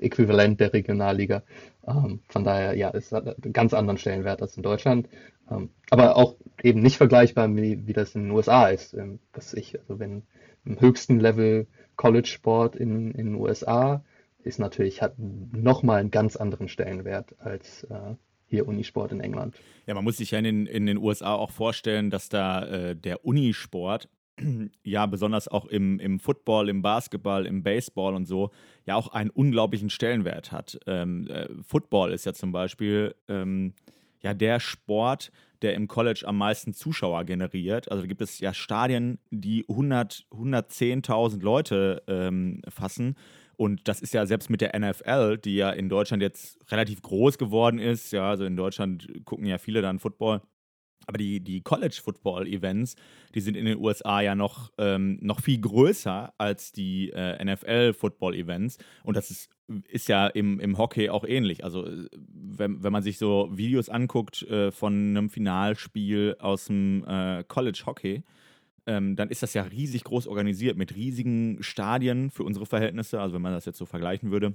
Äquivalent 0.00 0.60
der 0.60 0.72
Regionalliga. 0.72 1.42
Ähm, 1.86 2.20
von 2.28 2.44
daher, 2.44 2.74
ja, 2.76 2.90
es 2.94 3.12
hat 3.12 3.26
einen 3.42 3.52
ganz 3.52 3.74
anderen 3.74 3.98
Stellenwert 3.98 4.42
als 4.42 4.56
in 4.56 4.62
Deutschland. 4.62 5.08
Ähm, 5.50 5.70
aber 5.90 6.16
auch 6.16 6.36
eben 6.62 6.80
nicht 6.80 6.96
vergleichbar, 6.96 7.54
wie, 7.54 7.86
wie 7.86 7.92
das 7.92 8.14
in 8.14 8.24
den 8.24 8.30
USA 8.32 8.68
ist. 8.68 8.94
Ähm, 8.94 9.18
was 9.32 9.54
ich, 9.54 9.78
also 9.80 9.98
wenn 9.98 10.22
im 10.64 10.80
höchsten 10.80 11.20
Level 11.20 11.66
College-Sport 11.96 12.76
in, 12.76 13.12
in 13.12 13.26
den 13.26 13.34
USA 13.36 14.02
ist 14.42 14.58
natürlich, 14.58 15.02
hat 15.02 15.14
nochmal 15.18 16.00
einen 16.00 16.10
ganz 16.10 16.36
anderen 16.36 16.68
Stellenwert 16.68 17.34
als 17.40 17.84
äh, 17.84 18.14
hier 18.46 18.66
Unisport 18.66 19.12
in 19.12 19.20
England. 19.20 19.56
Ja, 19.86 19.94
man 19.94 20.04
muss 20.04 20.18
sich 20.18 20.30
ja 20.30 20.38
in 20.38 20.44
den, 20.44 20.66
in 20.66 20.86
den 20.86 20.98
USA 20.98 21.34
auch 21.34 21.50
vorstellen, 21.50 22.10
dass 22.10 22.28
da 22.28 22.64
äh, 22.64 22.96
der 22.96 23.24
Unisport 23.24 24.08
ja 24.82 25.06
besonders 25.06 25.48
auch 25.48 25.66
im, 25.66 25.98
im 25.98 26.18
Football, 26.18 26.68
im 26.68 26.82
Basketball, 26.82 27.46
im 27.46 27.62
Baseball 27.62 28.14
und 28.14 28.26
so 28.26 28.50
ja 28.84 28.94
auch 28.94 29.08
einen 29.08 29.30
unglaublichen 29.30 29.90
Stellenwert 29.90 30.52
hat. 30.52 30.78
Ähm, 30.86 31.26
äh, 31.28 31.48
Football 31.66 32.12
ist 32.12 32.26
ja 32.26 32.32
zum 32.32 32.52
Beispiel 32.52 33.14
ähm, 33.28 33.74
ja 34.20 34.34
der 34.34 34.60
Sport, 34.60 35.32
der 35.62 35.74
im 35.74 35.88
College 35.88 36.24
am 36.26 36.38
meisten 36.38 36.74
Zuschauer 36.74 37.24
generiert. 37.24 37.90
Also 37.90 38.06
gibt 38.06 38.20
es 38.20 38.38
ja 38.40 38.52
Stadien, 38.52 39.18
die 39.30 39.64
100, 39.68 40.26
110.000 40.30 41.42
Leute 41.42 42.02
ähm, 42.06 42.62
fassen. 42.68 43.16
Und 43.56 43.88
das 43.88 44.00
ist 44.00 44.12
ja 44.12 44.26
selbst 44.26 44.50
mit 44.50 44.60
der 44.60 44.78
NFL, 44.78 45.38
die 45.38 45.56
ja 45.56 45.70
in 45.70 45.88
Deutschland 45.88 46.22
jetzt 46.22 46.58
relativ 46.70 47.00
groß 47.02 47.38
geworden 47.38 47.78
ist. 47.78 48.12
Ja, 48.12 48.28
also 48.28 48.44
in 48.44 48.56
Deutschland 48.56 49.08
gucken 49.24 49.46
ja 49.46 49.58
viele 49.58 49.80
dann 49.82 49.98
Football. 49.98 50.42
Aber 51.06 51.18
die, 51.18 51.40
die 51.40 51.62
College-Football-Events, 51.62 52.96
die 53.34 53.40
sind 53.40 53.56
in 53.56 53.64
den 53.64 53.78
USA 53.78 54.20
ja 54.20 54.34
noch, 54.34 54.72
ähm, 54.78 55.18
noch 55.20 55.40
viel 55.40 55.60
größer 55.60 56.34
als 56.36 56.72
die 56.72 57.10
äh, 57.10 57.44
NFL-Football-Events. 57.44 58.78
Und 59.04 59.16
das 59.16 59.30
ist, 59.30 59.50
ist 59.88 60.08
ja 60.08 60.26
im, 60.26 60.58
im 60.58 60.78
Hockey 60.78 61.08
auch 61.08 61.24
ähnlich. 61.24 61.62
Also, 61.62 61.86
äh, 61.86 62.08
wenn, 62.12 62.82
wenn 62.82 62.92
man 62.92 63.04
sich 63.04 63.18
so 63.18 63.48
Videos 63.52 63.88
anguckt 63.88 64.42
äh, 64.42 64.72
von 64.72 64.92
einem 64.92 65.30
Finalspiel 65.30 66.36
aus 66.40 66.66
dem 66.66 67.04
äh, 67.06 67.44
College-Hockey, 67.44 68.24
ähm, 68.86 69.16
dann 69.16 69.28
ist 69.28 69.42
das 69.42 69.54
ja 69.54 69.62
riesig 69.62 70.04
groß 70.04 70.26
organisiert 70.26 70.76
mit 70.76 70.94
riesigen 70.94 71.62
Stadien 71.62 72.30
für 72.30 72.44
unsere 72.44 72.66
Verhältnisse. 72.66 73.20
Also, 73.20 73.34
wenn 73.34 73.42
man 73.42 73.52
das 73.52 73.64
jetzt 73.64 73.78
so 73.78 73.86
vergleichen 73.86 74.30
würde, 74.30 74.54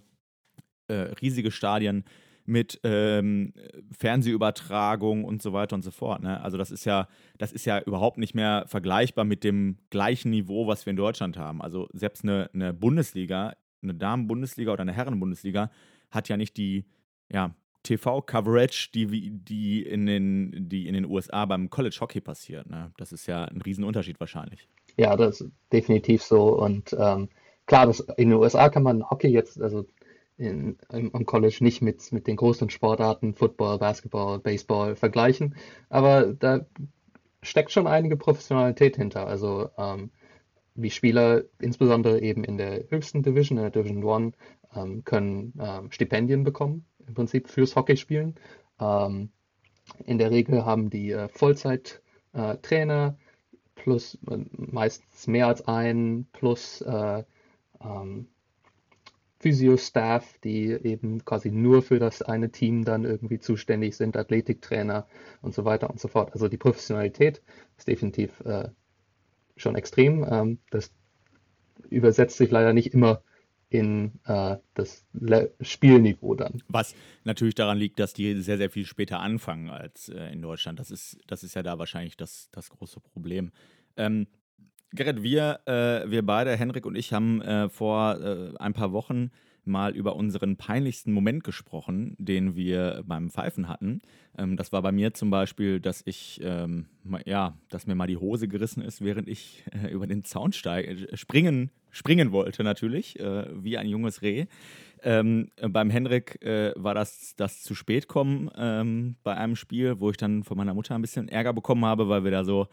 äh, 0.88 0.94
riesige 1.22 1.52
Stadien 1.52 2.06
mit 2.46 2.80
ähm, 2.84 3.54
Fernsehübertragung 3.98 5.24
und 5.24 5.42
so 5.42 5.54
weiter 5.54 5.76
und 5.76 5.84
so 5.84 5.92
fort. 5.92 6.24
Ne? 6.24 6.42
Also 6.42 6.58
das 6.58 6.72
ist 6.72 6.86
ja, 6.86 7.08
das 7.38 7.52
ist 7.52 7.66
ja 7.66 7.80
überhaupt 7.80 8.18
nicht 8.18 8.34
mehr 8.34 8.66
vergleichbar 8.68 9.26
mit 9.26 9.44
dem 9.44 9.78
gleichen 9.90 10.32
Niveau, 10.32 10.68
was 10.68 10.86
wir 10.86 10.92
in 10.92 10.98
Deutschland 10.98 11.38
haben. 11.38 11.62
Also 11.62 11.88
selbst 11.94 12.24
eine, 12.24 12.50
eine 12.54 12.74
Bundesliga, 12.74 13.56
eine 13.84 13.94
Damen-Bundesliga 13.94 14.74
oder 14.74 14.82
eine 14.82 14.94
Herren-Bundesliga 14.94 15.72
hat 16.10 16.30
ja 16.30 16.38
nicht 16.38 16.58
die 16.58 16.86
ja, 17.32 17.56
TV-Coverage, 17.84 18.92
die, 18.94 19.32
die, 19.32 19.84
in 19.84 20.06
den, 20.06 20.70
die 20.70 20.88
in 20.88 20.94
den 20.94 21.06
USA 21.06 21.46
beim 21.46 21.70
College 21.70 21.98
Hockey 22.02 22.22
passiert. 22.22 22.70
Ne? 22.70 22.92
Das 22.98 23.12
ist 23.12 23.28
ja 23.28 23.46
ein 23.46 23.62
Riesenunterschied 23.62 24.20
wahrscheinlich. 24.20 24.68
Ja, 24.98 25.16
das 25.16 25.42
ist 25.42 25.52
definitiv 25.72 26.24
so. 26.24 26.58
Und 26.60 26.96
ähm, 26.98 27.30
klar, 27.66 27.88
das, 27.88 28.00
in 28.00 28.30
den 28.30 28.40
USA 28.40 28.70
kann 28.70 28.84
man 28.84 29.10
Hockey 29.10 29.30
jetzt, 29.30 29.62
also 29.62 29.86
in, 30.38 30.78
im, 30.92 31.14
am 31.14 31.26
College 31.26 31.58
nicht 31.62 31.82
mit, 31.82 32.12
mit 32.12 32.28
den 32.28 32.36
großen 32.36 32.70
Sportarten 32.70 33.34
Football, 33.34 33.78
Basketball, 33.78 34.40
Baseball 34.40 34.96
vergleichen, 34.96 35.56
aber 35.90 36.34
da 36.34 36.66
steckt 37.44 37.72
schon 37.72 37.88
einige 37.88 38.18
Professionalität 38.18 38.96
hinter. 38.96 39.28
Also 39.28 39.70
ähm, 39.78 40.12
wie 40.76 40.90
Spieler, 40.90 41.44
insbesondere 41.60 42.22
eben 42.22 42.44
in 42.44 42.58
der 42.58 42.86
höchsten 42.90 43.24
Division, 43.24 43.58
in 43.58 43.64
der 43.64 43.72
Division 43.72 44.04
One, 44.04 44.32
ähm, 44.76 45.04
können 45.04 45.54
ähm, 45.60 45.92
Stipendien 45.92 46.44
bekommen, 46.44 46.86
im 47.08 47.14
Prinzip 47.14 47.50
fürs 47.50 47.76
Hockeyspielen. 47.76 48.36
Ähm, 48.80 49.30
in 50.06 50.18
der 50.18 50.32
Regel 50.32 50.66
haben 50.66 50.90
die 50.90 51.12
äh, 51.12 51.28
Vollzeit-Trainer 51.28 53.18
äh, 53.18 53.82
plus 53.82 54.18
äh, 54.30 54.38
meistens 54.52 55.28
mehr 55.28 55.48
als 55.48 55.68
einen, 55.68 56.26
plus 56.32 56.82
äh, 56.82 57.24
ähm, 57.84 58.28
Physio-Staff, 59.40 60.38
die 60.44 60.68
eben 60.68 61.26
quasi 61.26 61.50
nur 61.50 61.82
für 61.82 61.98
das 61.98 62.22
eine 62.22 62.52
Team 62.52 62.86
dann 62.86 63.06
irgendwie 63.06 63.40
zuständig 63.40 63.98
sind, 63.98 64.16
Athletiktrainer 64.16 65.08
und 65.42 65.56
so 65.56 65.66
weiter 65.66 65.90
und 65.90 66.00
so 66.00 66.08
fort. 66.08 66.34
Also 66.34 66.48
die 66.48 66.58
Professionalität 66.58 67.42
ist 67.78 67.88
definitiv 67.88 68.40
äh, 68.42 68.70
schon 69.58 69.76
extrem. 69.76 70.24
Ähm, 70.30 70.60
das 70.70 70.92
übersetzt 71.90 72.38
sich 72.38 72.52
leider 72.52 72.74
nicht 72.74 72.94
immer 72.94 73.24
in 73.72 74.20
äh, 74.26 74.58
das 74.74 75.06
Le 75.14 75.54
Spielniveau 75.62 76.36
dann. 76.36 76.62
Was 76.68 76.94
natürlich 77.24 77.56
daran 77.56 77.78
liegt, 77.78 78.00
dass 78.00 78.14
die 78.14 78.42
sehr, 78.42 78.58
sehr 78.58 78.70
viel 78.70 78.86
später 78.86 79.22
anfangen 79.22 79.70
als 79.70 80.10
äh, 80.10 80.32
in 80.34 80.42
Deutschland. 80.42 80.80
Das 80.80 80.92
ist, 80.92 81.18
das 81.26 81.42
ist 81.44 81.56
ja 81.56 81.64
da 81.64 81.80
wahrscheinlich 81.80 82.18
das, 82.18 82.50
das 82.52 82.70
große 82.70 83.00
Problem. 83.00 83.52
Ähm, 83.96 84.28
Gerrit, 84.94 85.24
wir, 85.24 85.62
äh, 85.66 86.12
wir 86.12 86.26
beide, 86.26 86.56
Henrik 86.58 86.86
und 86.86 86.96
ich, 86.96 87.14
haben 87.14 87.42
äh, 87.42 87.70
vor 87.70 88.20
äh, 88.20 88.58
ein 88.60 88.74
paar 88.74 88.92
Wochen 88.92 89.32
mal 89.64 89.96
über 89.96 90.16
unseren 90.16 90.58
peinlichsten 90.58 91.14
Moment 91.14 91.44
gesprochen, 91.44 92.16
den 92.18 92.56
wir 92.56 93.04
beim 93.06 93.30
Pfeifen 93.30 93.68
hatten. 93.68 94.02
Ähm, 94.38 94.58
das 94.58 94.72
war 94.72 94.82
bei 94.82 94.92
mir 94.92 95.14
zum 95.14 95.30
Beispiel, 95.30 95.80
dass 95.80 96.02
ich, 96.06 96.40
ähm, 96.44 96.88
ja, 97.26 97.58
dass 97.70 97.88
mir 97.88 97.96
mal 97.96 98.08
die 98.08 98.18
Hose 98.18 98.48
gerissen 98.48 98.82
ist, 98.82 99.02
während 99.02 99.28
ich 99.28 99.64
äh, 99.72 99.92
über 99.92 100.08
den 100.08 100.24
Zaun 100.24 100.52
äh, 100.66 101.16
springen, 101.16 101.72
springen 101.90 102.32
wollte 102.32 102.64
natürlich, 102.64 103.20
äh, 103.20 103.46
wie 103.64 103.78
ein 103.78 103.88
junges 103.88 104.22
Reh. 104.22 104.46
Ähm, 105.04 105.50
beim 105.62 105.90
Henrik 105.90 106.42
äh, 106.44 106.74
war 106.76 106.94
das 106.94 107.36
das 107.36 107.64
zu 107.64 107.74
spät 107.74 108.08
kommen 108.08 108.52
ähm, 108.56 109.16
bei 109.24 109.36
einem 109.36 109.56
Spiel, 109.56 110.00
wo 110.00 110.12
ich 110.12 110.18
dann 110.18 110.44
von 110.44 110.58
meiner 110.58 110.76
Mutter 110.76 110.94
ein 110.94 111.02
bisschen 111.02 111.28
Ärger 111.28 111.54
bekommen 111.54 111.86
habe, 111.86 112.08
weil 112.08 112.24
wir 112.24 112.32
da 112.32 112.44
so 112.44 112.68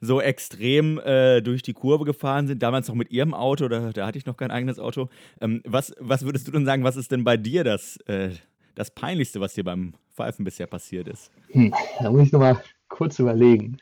so 0.00 0.20
extrem 0.20 0.98
äh, 0.98 1.40
durch 1.40 1.62
die 1.62 1.72
Kurve 1.72 2.04
gefahren 2.04 2.46
sind, 2.46 2.62
damals 2.62 2.88
noch 2.88 2.94
mit 2.94 3.10
ihrem 3.10 3.34
Auto, 3.34 3.68
da, 3.68 3.92
da 3.92 4.06
hatte 4.06 4.18
ich 4.18 4.26
noch 4.26 4.36
kein 4.36 4.50
eigenes 4.50 4.78
Auto. 4.78 5.08
Ähm, 5.40 5.62
was, 5.64 5.94
was 5.98 6.24
würdest 6.24 6.46
du 6.46 6.52
denn 6.52 6.64
sagen, 6.64 6.84
was 6.84 6.96
ist 6.96 7.10
denn 7.10 7.24
bei 7.24 7.36
dir 7.36 7.64
das, 7.64 7.96
äh, 8.06 8.30
das 8.74 8.90
Peinlichste, 8.90 9.40
was 9.40 9.54
dir 9.54 9.64
beim 9.64 9.94
Pfeifen 10.14 10.44
bisher 10.44 10.66
passiert 10.66 11.08
ist? 11.08 11.30
Hm, 11.50 11.74
da 12.00 12.10
muss 12.10 12.26
ich 12.26 12.32
nochmal 12.32 12.62
kurz 12.88 13.18
überlegen. 13.18 13.78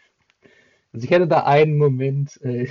Also 0.92 1.04
ich 1.04 1.10
hätte 1.10 1.28
da 1.28 1.44
einen 1.44 1.76
Moment, 1.76 2.40
äh, 2.42 2.66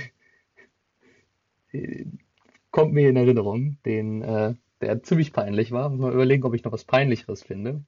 kommt 2.70 2.92
mir 2.92 3.08
in 3.08 3.16
Erinnerung, 3.16 3.78
den, 3.84 4.22
äh, 4.22 4.54
der 4.80 5.02
ziemlich 5.02 5.32
peinlich 5.32 5.72
war. 5.72 5.88
Muss 5.88 6.00
mal 6.00 6.12
überlegen, 6.12 6.44
ob 6.44 6.54
ich 6.54 6.64
noch 6.64 6.72
was 6.72 6.84
Peinlicheres 6.84 7.42
finde. 7.42 7.82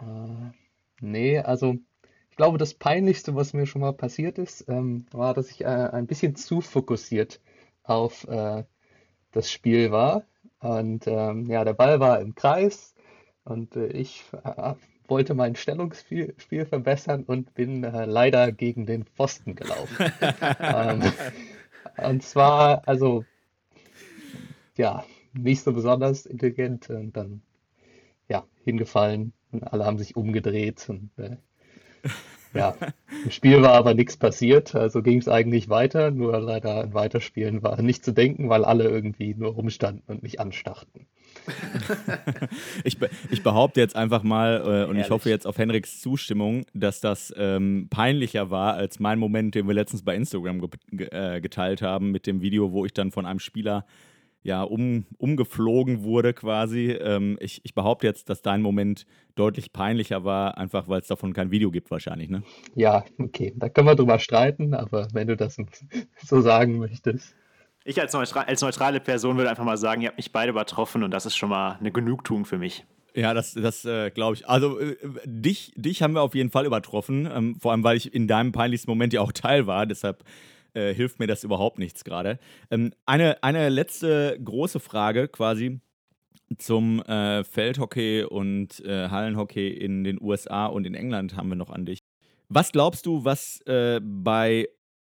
Äh, 0.00 0.52
nee, 1.00 1.38
also 1.38 1.76
glaube, 2.38 2.56
das 2.56 2.72
Peinlichste, 2.72 3.34
was 3.34 3.52
mir 3.52 3.66
schon 3.66 3.82
mal 3.82 3.92
passiert 3.92 4.38
ist, 4.38 4.64
ähm, 4.68 5.06
war, 5.10 5.34
dass 5.34 5.50
ich 5.50 5.62
äh, 5.62 5.66
ein 5.66 6.06
bisschen 6.06 6.36
zu 6.36 6.60
fokussiert 6.60 7.40
auf 7.82 8.26
äh, 8.28 8.64
das 9.32 9.50
Spiel 9.50 9.90
war. 9.90 10.24
Und 10.60 11.06
ähm, 11.06 11.46
ja, 11.46 11.64
der 11.64 11.74
Ball 11.74 12.00
war 12.00 12.20
im 12.20 12.34
Kreis 12.34 12.94
und 13.44 13.76
äh, 13.76 13.88
ich 13.88 14.24
äh, 14.44 14.74
wollte 15.08 15.34
mein 15.34 15.56
Stellungsspiel 15.56 16.34
Spiel 16.38 16.64
verbessern 16.64 17.24
und 17.24 17.54
bin 17.54 17.82
äh, 17.82 18.06
leider 18.06 18.52
gegen 18.52 18.86
den 18.86 19.04
Pfosten 19.04 19.56
gelaufen. 19.56 19.96
ähm, 20.60 21.02
und 21.96 22.22
zwar, 22.22 22.86
also, 22.86 23.24
ja, 24.76 25.04
nicht 25.32 25.62
so 25.62 25.72
besonders 25.72 26.24
intelligent 26.24 26.88
und 26.88 27.16
dann, 27.16 27.42
ja, 28.28 28.44
hingefallen. 28.64 29.32
Und 29.50 29.64
alle 29.64 29.84
haben 29.84 29.98
sich 29.98 30.14
umgedreht 30.14 30.88
und 30.88 31.10
äh, 31.18 31.36
ja, 32.54 32.74
im 33.24 33.30
Spiel 33.30 33.62
war 33.62 33.72
aber 33.72 33.94
nichts 33.94 34.16
passiert, 34.16 34.74
also 34.74 35.02
ging 35.02 35.18
es 35.18 35.28
eigentlich 35.28 35.68
weiter, 35.68 36.10
nur 36.10 36.38
leider 36.40 36.82
ein 36.82 36.94
Weiterspielen 36.94 37.62
war 37.62 37.80
nicht 37.82 38.04
zu 38.04 38.12
denken, 38.12 38.48
weil 38.48 38.64
alle 38.64 38.84
irgendwie 38.84 39.34
nur 39.34 39.52
rumstanden 39.52 40.02
und 40.06 40.22
mich 40.22 40.40
anstarrten. 40.40 41.06
ich, 42.84 42.98
be 42.98 43.08
ich, 43.30 43.42
behaupte 43.42 43.80
jetzt 43.80 43.96
einfach 43.96 44.22
mal 44.22 44.56
äh, 44.56 44.60
und 44.60 44.68
Ehrlich? 44.68 45.04
ich 45.04 45.10
hoffe 45.10 45.30
jetzt 45.30 45.46
auf 45.46 45.56
Henriks 45.56 46.00
Zustimmung, 46.00 46.66
dass 46.74 47.00
das 47.00 47.32
ähm, 47.36 47.86
peinlicher 47.90 48.50
war 48.50 48.74
als 48.74 48.98
mein 48.98 49.18
Moment, 49.18 49.54
den 49.54 49.66
wir 49.66 49.74
letztens 49.74 50.02
bei 50.02 50.14
Instagram 50.14 50.68
ge 50.90 51.08
äh, 51.10 51.40
geteilt 51.40 51.80
haben 51.80 52.10
mit 52.10 52.26
dem 52.26 52.40
Video, 52.40 52.72
wo 52.72 52.84
ich 52.84 52.92
dann 52.92 53.12
von 53.12 53.24
einem 53.24 53.40
Spieler 53.40 53.86
ja, 54.42 54.62
um, 54.62 55.06
umgeflogen 55.18 56.02
wurde 56.02 56.32
quasi. 56.32 56.90
Ähm, 56.92 57.36
ich, 57.40 57.60
ich 57.64 57.74
behaupte 57.74 58.06
jetzt, 58.06 58.28
dass 58.30 58.42
dein 58.42 58.62
Moment 58.62 59.06
deutlich 59.34 59.72
peinlicher 59.72 60.24
war, 60.24 60.58
einfach 60.58 60.88
weil 60.88 61.00
es 61.00 61.06
davon 61.06 61.32
kein 61.32 61.50
Video 61.50 61.70
gibt 61.70 61.90
wahrscheinlich, 61.90 62.28
ne? 62.28 62.42
Ja, 62.74 63.04
okay, 63.18 63.52
da 63.56 63.68
können 63.68 63.88
wir 63.88 63.94
drüber 63.94 64.18
streiten, 64.18 64.74
aber 64.74 65.08
wenn 65.12 65.28
du 65.28 65.36
das 65.36 65.56
so 66.24 66.40
sagen 66.40 66.78
möchtest. 66.78 67.34
Ich 67.84 68.00
als, 68.00 68.12
neutral, 68.12 68.44
als 68.44 68.60
neutrale 68.60 69.00
Person 69.00 69.36
würde 69.36 69.50
einfach 69.50 69.64
mal 69.64 69.78
sagen, 69.78 70.02
ihr 70.02 70.08
habt 70.08 70.18
mich 70.18 70.32
beide 70.32 70.50
übertroffen 70.50 71.02
und 71.02 71.10
das 71.10 71.26
ist 71.26 71.36
schon 71.36 71.48
mal 71.48 71.76
eine 71.80 71.90
Genugtuung 71.90 72.44
für 72.44 72.58
mich. 72.58 72.84
Ja, 73.14 73.34
das, 73.34 73.54
das 73.54 73.84
äh, 73.84 74.10
glaube 74.10 74.36
ich. 74.36 74.48
Also 74.48 74.78
äh, 74.78 74.96
dich, 75.24 75.72
dich 75.74 76.02
haben 76.02 76.14
wir 76.14 76.22
auf 76.22 76.34
jeden 76.34 76.50
Fall 76.50 76.66
übertroffen, 76.66 77.28
ähm, 77.32 77.56
vor 77.58 77.72
allem 77.72 77.82
weil 77.82 77.96
ich 77.96 78.14
in 78.14 78.28
deinem 78.28 78.52
peinlichsten 78.52 78.90
Moment 78.90 79.12
ja 79.12 79.20
auch 79.20 79.32
Teil 79.32 79.66
war. 79.66 79.86
Deshalb 79.86 80.22
äh, 80.74 80.92
hilft 80.94 81.18
mir 81.18 81.26
das 81.26 81.44
überhaupt 81.44 81.78
nichts 81.78 82.04
gerade. 82.04 82.38
Ähm, 82.70 82.92
eine, 83.06 83.42
eine 83.42 83.68
letzte 83.68 84.38
große 84.42 84.80
Frage 84.80 85.28
quasi. 85.28 85.80
zum 86.56 87.02
äh, 87.02 87.44
Feldhockey 87.44 88.24
und 88.24 88.80
äh, 88.84 89.08
Hallenhockey 89.10 89.68
in 89.68 90.02
den 90.02 90.20
USA 90.20 90.66
und 90.66 90.86
in 90.86 90.94
England 90.94 91.36
haben 91.36 91.50
wir 91.50 91.56
noch 91.56 91.70
an 91.70 91.84
dich. 91.84 91.98
Was 92.48 92.72
glaubst 92.72 93.04
du, 93.04 93.24
was 93.24 93.60
äh, 93.66 94.00
bei 94.02 94.66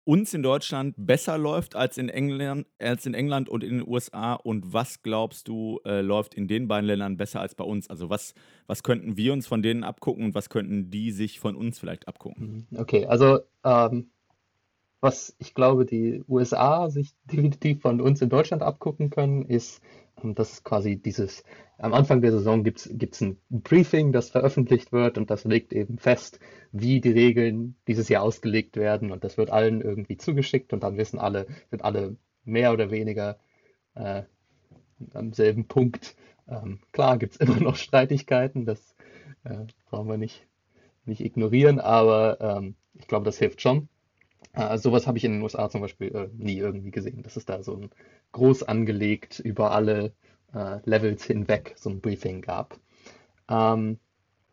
uns 0.09 0.33
in 0.33 0.41
Deutschland 0.41 0.95
besser 0.97 1.37
läuft 1.37 1.75
als 1.75 1.99
in 1.99 2.09
England, 2.09 2.65
als 2.79 3.05
in 3.05 3.13
England 3.13 3.47
und 3.47 3.63
in 3.63 3.77
den 3.77 3.87
USA 3.87 4.33
und 4.33 4.73
was 4.73 5.03
glaubst 5.03 5.47
du 5.47 5.79
äh, 5.85 6.01
läuft 6.01 6.33
in 6.33 6.47
den 6.47 6.67
beiden 6.67 6.87
Ländern 6.87 7.15
besser 7.15 7.41
als 7.41 7.53
bei 7.53 7.63
uns? 7.63 7.89
Also 7.91 8.09
was, 8.09 8.33
was 8.65 8.81
könnten 8.81 9.17
wir 9.17 9.33
uns 9.33 9.45
von 9.45 9.61
denen 9.61 9.83
abgucken 9.83 10.25
und 10.25 10.33
was 10.33 10.49
könnten 10.49 10.89
die 10.89 11.11
sich 11.11 11.39
von 11.39 11.55
uns 11.55 11.77
vielleicht 11.77 12.07
abgucken? 12.07 12.67
Mhm. 12.71 12.79
Okay, 12.79 13.05
also 13.05 13.41
ähm, 13.63 14.09
was 15.01 15.35
ich 15.39 15.53
glaube, 15.53 15.85
die 15.85 16.23
USA 16.27 16.89
sich 16.89 17.15
definitiv 17.25 17.81
von 17.81 18.01
uns 18.01 18.21
in 18.21 18.29
Deutschland 18.29 18.63
abgucken 18.63 19.09
können, 19.09 19.45
ist, 19.45 19.81
ähm, 20.23 20.35
dass 20.35 20.63
quasi 20.63 20.97
dieses, 20.97 21.43
am 21.77 21.93
Anfang 21.93 22.21
der 22.21 22.31
Saison 22.31 22.63
gibt 22.63 22.79
es 22.85 23.21
ein 23.21 23.37
Briefing, 23.49 24.11
das 24.11 24.29
veröffentlicht 24.29 24.91
wird 24.91 25.17
und 25.17 25.29
das 25.29 25.45
legt 25.45 25.73
eben 25.73 25.97
fest, 25.97 26.39
wie 26.71 26.99
die 27.01 27.11
Regeln 27.11 27.75
dieses 27.87 28.09
Jahr 28.09 28.23
ausgelegt 28.23 28.75
werden 28.75 29.11
und 29.11 29.23
das 29.23 29.37
wird 29.37 29.49
allen 29.49 29.81
irgendwie 29.81 30.17
zugeschickt 30.17 30.73
und 30.73 30.83
dann 30.83 30.97
wissen 30.97 31.19
alle, 31.19 31.47
sind 31.69 31.83
alle 31.83 32.17
mehr 32.43 32.73
oder 32.73 32.91
weniger 32.91 33.39
äh, 33.95 34.23
am 35.13 35.33
selben 35.33 35.67
Punkt. 35.67 36.15
Ähm, 36.47 36.79
klar 36.91 37.17
gibt 37.17 37.33
es 37.33 37.39
immer 37.39 37.59
noch 37.59 37.75
Streitigkeiten, 37.75 38.65
das 38.65 38.95
äh, 39.43 39.65
brauchen 39.89 40.09
wir 40.09 40.17
nicht, 40.17 40.45
nicht 41.05 41.21
ignorieren, 41.21 41.79
aber 41.79 42.39
ähm, 42.41 42.75
ich 42.95 43.07
glaube, 43.07 43.25
das 43.25 43.37
hilft 43.37 43.61
schon. 43.61 43.87
Äh, 44.59 44.77
sowas 44.77 45.07
habe 45.07 45.17
ich 45.17 45.23
in 45.23 45.33
den 45.33 45.41
USA 45.41 45.69
zum 45.69 45.81
Beispiel 45.81 46.13
äh, 46.13 46.29
nie 46.37 46.57
irgendwie 46.57 46.91
gesehen. 46.91 47.23
Das 47.23 47.37
ist 47.37 47.49
da 47.49 47.63
so 47.63 47.75
ein 47.75 47.89
groß 48.33 48.63
angelegt 48.63 49.39
über 49.39 49.71
alle 49.71 50.13
äh, 50.53 50.79
Levels 50.83 51.23
hinweg 51.23 51.73
so 51.77 51.89
ein 51.89 52.01
Briefing 52.01 52.41
gab. 52.41 52.77
Ähm, 53.49 53.99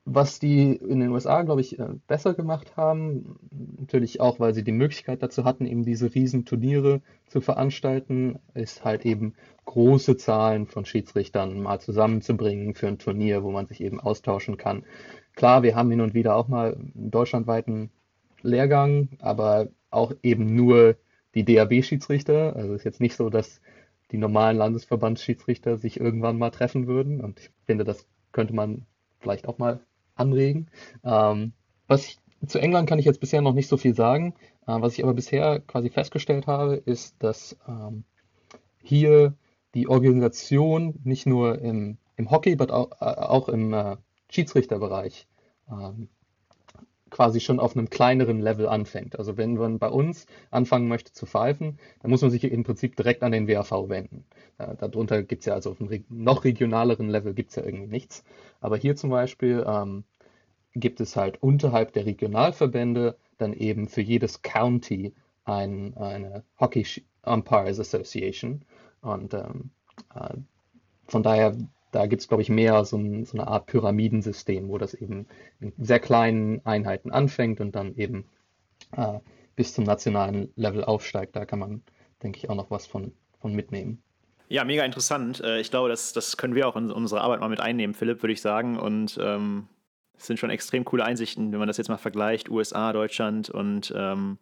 was 0.05 0.39
die 0.39 0.73
in 0.77 1.01
den 1.01 1.11
USA, 1.11 1.43
glaube 1.43 1.61
ich, 1.61 1.81
äh, 1.81 1.89
besser 2.07 2.35
gemacht 2.35 2.77
haben, 2.77 3.37
natürlich 3.81 4.21
auch, 4.21 4.39
weil 4.39 4.55
sie 4.55 4.63
die 4.63 4.71
Möglichkeit 4.71 5.25
dazu 5.25 5.45
hatten, 5.45 5.67
eben 5.67 5.83
diese 5.83 6.15
riesen 6.15 6.45
Turniere 6.45 7.01
zu 7.27 7.41
veranstalten, 7.41 8.39
ist 8.55 8.85
halt 8.85 9.05
eben 9.05 9.35
große 9.65 10.17
Zahlen 10.17 10.69
von 10.69 10.85
Schiedsrichtern 10.85 11.61
mal 11.61 11.81
zusammenzubringen 11.81 12.75
für 12.75 12.87
ein 12.87 12.99
Turnier, 12.99 13.43
wo 13.43 13.51
man 13.51 13.67
sich 13.67 13.81
eben 13.81 13.99
austauschen 13.99 14.57
kann. 14.57 14.85
Klar, 15.35 15.65
wir 15.65 15.75
haben 15.75 15.91
hin 15.91 16.01
und 16.01 16.15
wieder 16.15 16.37
auch 16.37 16.47
mal 16.47 16.75
einen 16.75 17.11
deutschlandweiten 17.11 17.91
Lehrgang, 18.43 19.09
aber 19.19 19.69
auch 19.91 20.13
eben 20.23 20.55
nur 20.55 20.97
die 21.35 21.45
DAB-Schiedsrichter. 21.45 22.57
Also 22.57 22.75
ist 22.75 22.85
jetzt 22.85 23.01
nicht 23.01 23.17
so, 23.17 23.31
dass 23.31 23.61
die 24.11 24.19
normalen 24.19 24.57
Landesverbandsschiedsrichter 24.57 25.79
sich 25.79 26.01
irgendwann 26.01 26.39
mal 26.39 26.51
treffen 26.51 26.87
würden. 26.87 27.21
Und 27.21 27.41
ich 27.41 27.51
finde, 27.65 27.85
das 27.85 28.07
könnte 28.33 28.55
man 28.55 28.87
vielleicht 29.19 29.49
auch 29.49 29.59
mal 29.59 29.81
anregen. 30.15 30.69
Ähm, 31.05 31.53
was 31.87 32.07
ich, 32.07 32.19
zu 32.47 32.59
England 32.59 32.89
kann 32.89 32.99
ich 32.99 33.05
jetzt 33.05 33.21
bisher 33.21 33.43
noch 33.43 33.55
nicht 33.55 33.69
so 33.69 33.77
viel 33.77 33.95
sagen. 33.95 34.35
Äh, 34.67 34.81
was 34.81 34.95
ich 34.95 35.03
aber 35.03 35.15
bisher 35.15 35.61
quasi 35.61 35.91
festgestellt 35.91 36.47
habe, 36.47 36.77
ist, 36.77 37.17
dass 37.23 37.57
ähm, 37.69 38.05
hier 38.83 39.35
die 39.75 39.89
Organisation 39.89 41.01
nicht 41.05 41.27
nur 41.27 41.61
im, 41.61 41.99
im 42.17 42.31
Hockey, 42.31 42.57
aber 42.59 42.73
auch, 42.73 42.91
äh, 43.01 43.05
auch 43.05 43.49
im 43.49 43.73
äh, 43.75 43.97
Schiedsrichterbereich 44.31 45.27
ähm, 45.71 46.09
quasi 47.11 47.41
schon 47.41 47.61
auf 47.61 47.77
einem 47.77 47.89
kleineren 47.89 48.41
Level 48.41 48.69
anfängt. 48.69 49.19
Also 49.19 49.37
wenn 49.37 49.55
man 49.55 49.79
bei 49.79 49.89
uns 49.89 50.27
anfangen 50.51 50.89
möchte 50.89 51.13
zu 51.13 51.27
pfeifen, 51.27 51.79
dann 52.03 52.11
muss 52.11 52.23
man 52.23 52.31
sich 52.31 52.45
im 52.45 52.65
Prinzip 52.65 52.97
direkt 52.97 53.23
an 53.23 53.33
den 53.33 53.49
WAV 53.49 53.89
wenden. 53.89 54.25
Äh, 54.59 54.75
darunter 54.77 55.23
gibt 55.23 55.41
es 55.41 55.47
ja 55.47 55.55
also 55.55 55.71
auf 55.71 55.81
einem 55.81 56.05
noch 56.09 56.45
regionaleren 56.45 57.09
Level 57.09 57.35
gibt 57.35 57.51
es 57.51 57.57
ja 57.57 57.65
irgendwie 57.65 57.87
nichts. 57.87 58.25
Aber 58.61 58.77
hier 58.77 58.97
zum 58.97 59.11
Beispiel 59.11 59.65
ähm, 59.67 60.05
gibt 60.75 61.01
es 61.01 61.17
halt 61.17 61.43
unterhalb 61.43 61.93
der 61.93 62.07
Regionalverbände 62.07 63.17
dann 63.39 63.53
eben 63.53 63.89
für 63.89 64.03
jedes 64.03 64.43
County 64.43 65.15
ein, 65.45 65.97
eine 65.97 66.43
Hockey 66.59 66.85
Umpires 67.23 67.79
Association. 67.81 68.63
Und 69.01 69.35
ähm, 69.35 69.71
äh, 70.15 70.35
von 71.07 71.23
daher 71.23 71.57
da 71.93 72.07
gibt 72.07 72.23
es, 72.23 72.29
glaube 72.29 72.43
ich, 72.43 72.49
mehr 72.49 72.85
so, 72.85 72.97
ein, 72.97 73.25
so, 73.25 73.39
eine 73.39 73.49
Art 73.49 73.67
Pyramidensystem, 73.67 74.69
wo 74.69 74.79
das 74.79 74.95
eben 74.95 75.27
in 75.61 75.73
sehr 75.79 76.01
kleinen 76.01 76.65
Einheiten 76.65 77.11
anfängt 77.11 77.61
und 77.61 77.75
dann 77.75 77.95
eben 77.97 78.25
äh, 78.93 79.19
bis 79.55 79.75
zum 79.75 79.85
nationalen 79.85 80.53
Level 80.57 80.85
aufsteigt. 80.85 81.37
Da 81.37 81.45
kann 81.45 81.59
man, 81.59 81.83
denke 82.23 82.39
ich, 82.39 82.51
auch 82.51 82.55
noch 82.55 82.71
was 82.71 82.87
von, 82.87 83.13
von 83.41 83.55
mitnehmen. 83.55 84.03
Ja, 84.49 84.65
mega 84.65 84.85
interessant. 84.85 85.41
Äh, 85.41 85.61
ich 85.61 85.71
glaube, 85.71 85.89
das, 85.89 86.13
das 86.13 86.37
können 86.37 86.55
wir 86.55 86.69
auch 86.69 86.77
in 86.77 86.91
unsere 86.91 87.21
Arbeit 87.21 87.41
mal 87.41 87.49
mit 87.49 87.61
einnehmen, 87.61 87.95
Philipp, 87.95 88.23
würde 88.23 88.33
ich 88.33 88.41
sagen. 88.41 88.79
Und 88.79 89.19
ähm, 89.21 89.69
es 90.17 90.27
sind 90.27 90.39
schon 90.39 90.51
extrem 90.51 90.85
coole 90.85 91.05
Einsichten, 91.05 91.53
wenn 91.53 91.59
man 91.59 91.69
das 91.69 91.79
jetzt 91.79 91.89
mal 91.89 91.97
vergleicht, 91.97 92.49
USA, 92.49 92.93
Deutschland 92.93 93.51
und 93.51 93.93
ähm, 93.97 94.39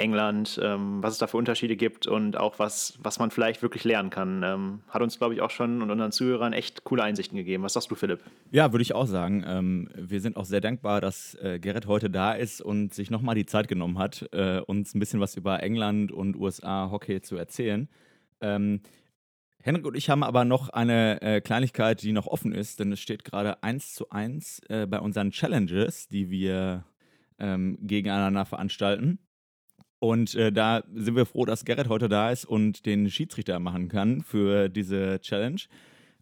England, 0.00 0.58
ähm, 0.62 1.02
was 1.02 1.12
es 1.12 1.18
da 1.18 1.26
für 1.26 1.36
Unterschiede 1.36 1.76
gibt 1.76 2.06
und 2.06 2.36
auch 2.36 2.58
was, 2.58 2.98
was 3.02 3.18
man 3.18 3.30
vielleicht 3.30 3.62
wirklich 3.62 3.84
lernen 3.84 4.10
kann. 4.10 4.42
Ähm, 4.42 4.80
hat 4.88 5.02
uns, 5.02 5.18
glaube 5.18 5.34
ich, 5.34 5.42
auch 5.42 5.50
schon 5.50 5.82
und 5.82 5.90
unseren 5.90 6.10
Zuhörern 6.10 6.52
echt 6.52 6.84
coole 6.84 7.02
Einsichten 7.02 7.36
gegeben. 7.36 7.62
Was 7.62 7.74
sagst 7.74 7.90
du, 7.90 7.94
Philipp? 7.94 8.20
Ja, 8.50 8.72
würde 8.72 8.82
ich 8.82 8.94
auch 8.94 9.06
sagen. 9.06 9.44
Ähm, 9.46 9.90
wir 9.94 10.20
sind 10.20 10.36
auch 10.36 10.46
sehr 10.46 10.60
dankbar, 10.60 11.00
dass 11.00 11.34
äh, 11.36 11.58
Gerrit 11.60 11.86
heute 11.86 12.08
da 12.08 12.32
ist 12.32 12.60
und 12.62 12.94
sich 12.94 13.10
nochmal 13.10 13.34
die 13.34 13.46
Zeit 13.46 13.68
genommen 13.68 13.98
hat, 13.98 14.28
äh, 14.32 14.60
uns 14.60 14.94
ein 14.94 15.00
bisschen 15.00 15.20
was 15.20 15.36
über 15.36 15.62
England 15.62 16.12
und 16.12 16.34
USA 16.36 16.90
Hockey 16.90 17.20
zu 17.20 17.36
erzählen. 17.36 17.88
Ähm, 18.40 18.80
Henrik 19.62 19.84
und 19.84 19.94
ich 19.94 20.08
haben 20.08 20.22
aber 20.22 20.46
noch 20.46 20.70
eine 20.70 21.20
äh, 21.20 21.40
Kleinigkeit, 21.42 22.02
die 22.02 22.12
noch 22.12 22.26
offen 22.26 22.52
ist, 22.52 22.80
denn 22.80 22.90
es 22.92 23.00
steht 23.00 23.24
gerade 23.24 23.62
eins 23.62 23.94
zu 23.94 24.08
eins 24.08 24.62
äh, 24.70 24.86
bei 24.86 24.98
unseren 24.98 25.30
Challenges, 25.30 26.08
die 26.08 26.30
wir 26.30 26.84
ähm, 27.38 27.76
gegeneinander 27.82 28.46
veranstalten. 28.46 29.18
Und 30.00 30.34
äh, 30.34 30.50
da 30.50 30.82
sind 30.92 31.14
wir 31.14 31.26
froh, 31.26 31.44
dass 31.44 31.64
Gerrit 31.64 31.88
heute 31.88 32.08
da 32.08 32.30
ist 32.30 32.46
und 32.46 32.86
den 32.86 33.10
Schiedsrichter 33.10 33.60
machen 33.60 33.88
kann 33.88 34.22
für 34.22 34.68
diese 34.68 35.20
Challenge. 35.20 35.60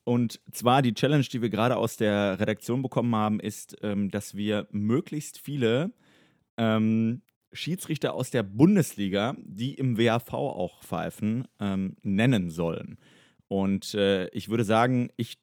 Und 0.02 0.40
zwar 0.50 0.82
die 0.82 0.94
Challenge, 0.94 1.24
die 1.24 1.42
wir 1.42 1.48
gerade 1.48 1.76
aus 1.76 1.96
der 1.96 2.40
Redaktion 2.40 2.82
bekommen 2.82 3.14
haben, 3.14 3.40
ist, 3.40 3.76
ähm, 3.82 4.10
dass 4.10 4.34
wir 4.34 4.66
möglichst 4.72 5.38
viele 5.38 5.92
ähm, 6.56 7.22
Schiedsrichter 7.52 8.14
aus 8.14 8.30
der 8.30 8.42
Bundesliga, 8.42 9.36
die 9.38 9.74
im 9.74 9.96
WAV 9.96 10.32
auch 10.32 10.82
pfeifen, 10.82 11.46
ähm, 11.60 11.96
nennen 12.02 12.50
sollen. 12.50 12.98
Und 13.46 13.94
äh, 13.94 14.28
ich 14.28 14.48
würde 14.48 14.64
sagen, 14.64 15.10
ich 15.16 15.38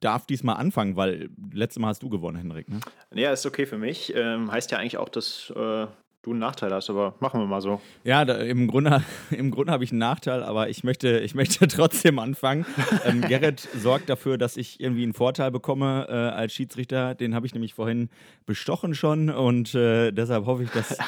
darf 0.00 0.26
diesmal 0.26 0.56
anfangen, 0.56 0.96
weil 0.96 1.30
letztes 1.52 1.80
Mal 1.80 1.88
hast 1.88 2.02
du 2.02 2.08
gewonnen, 2.08 2.36
Henrik. 2.36 2.68
Ne? 2.68 2.80
Ja, 3.14 3.32
ist 3.32 3.46
okay 3.46 3.64
für 3.64 3.78
mich. 3.78 4.12
Ähm, 4.14 4.50
heißt 4.50 4.70
ja 4.70 4.78
eigentlich 4.78 4.98
auch, 4.98 5.08
dass 5.08 5.52
äh, 5.56 5.86
du 6.26 6.32
einen 6.32 6.40
Nachteil 6.40 6.72
hast, 6.72 6.90
aber 6.90 7.14
machen 7.20 7.40
wir 7.40 7.46
mal 7.46 7.60
so. 7.60 7.80
Ja, 8.02 8.24
da, 8.24 8.38
im 8.38 8.66
Grunde, 8.66 9.02
im 9.30 9.52
Grunde 9.52 9.72
habe 9.72 9.84
ich 9.84 9.92
einen 9.92 10.00
Nachteil, 10.00 10.42
aber 10.42 10.68
ich 10.68 10.82
möchte, 10.82 11.20
ich 11.20 11.34
möchte 11.34 11.66
trotzdem 11.68 12.18
anfangen. 12.18 12.66
Ähm, 13.04 13.20
Gerrit 13.22 13.60
sorgt 13.76 14.10
dafür, 14.10 14.36
dass 14.36 14.56
ich 14.56 14.80
irgendwie 14.80 15.04
einen 15.04 15.14
Vorteil 15.14 15.52
bekomme 15.52 16.06
äh, 16.08 16.12
als 16.12 16.52
Schiedsrichter. 16.52 17.14
Den 17.14 17.34
habe 17.34 17.46
ich 17.46 17.54
nämlich 17.54 17.74
vorhin 17.74 18.10
bestochen 18.44 18.94
schon 18.94 19.30
und 19.30 19.74
äh, 19.74 20.10
deshalb 20.10 20.46
hoffe 20.46 20.64
ich, 20.64 20.70
dass, 20.70 20.98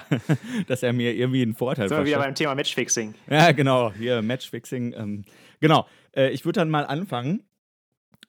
dass 0.66 0.82
er 0.82 0.92
mir 0.94 1.14
irgendwie 1.14 1.42
einen 1.42 1.54
Vorteil 1.54 1.88
Sind 1.88 1.98
wir 1.98 2.06
wieder 2.06 2.18
beim 2.18 2.34
Thema 2.34 2.54
Matchfixing. 2.54 3.14
Ja, 3.28 3.52
genau, 3.52 3.92
hier 3.92 4.22
Matchfixing. 4.22 4.94
Ähm, 4.96 5.24
genau, 5.60 5.86
äh, 6.16 6.30
ich 6.30 6.46
würde 6.46 6.60
dann 6.60 6.70
mal 6.70 6.86
anfangen 6.86 7.44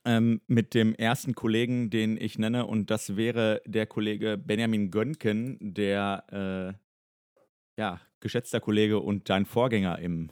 ähm, 0.03 0.41
mit 0.47 0.73
dem 0.73 0.93
ersten 0.95 1.35
Kollegen, 1.35 1.89
den 1.89 2.17
ich 2.19 2.37
nenne, 2.37 2.65
und 2.65 2.91
das 2.91 3.15
wäre 3.15 3.61
der 3.65 3.85
Kollege 3.85 4.37
Benjamin 4.37 4.91
Gönken, 4.91 5.57
der 5.61 6.77
äh, 7.77 7.81
ja, 7.81 7.99
geschätzter 8.19 8.59
Kollege 8.59 8.99
und 8.99 9.29
dein 9.29 9.45
Vorgänger 9.45 9.99
im 9.99 10.29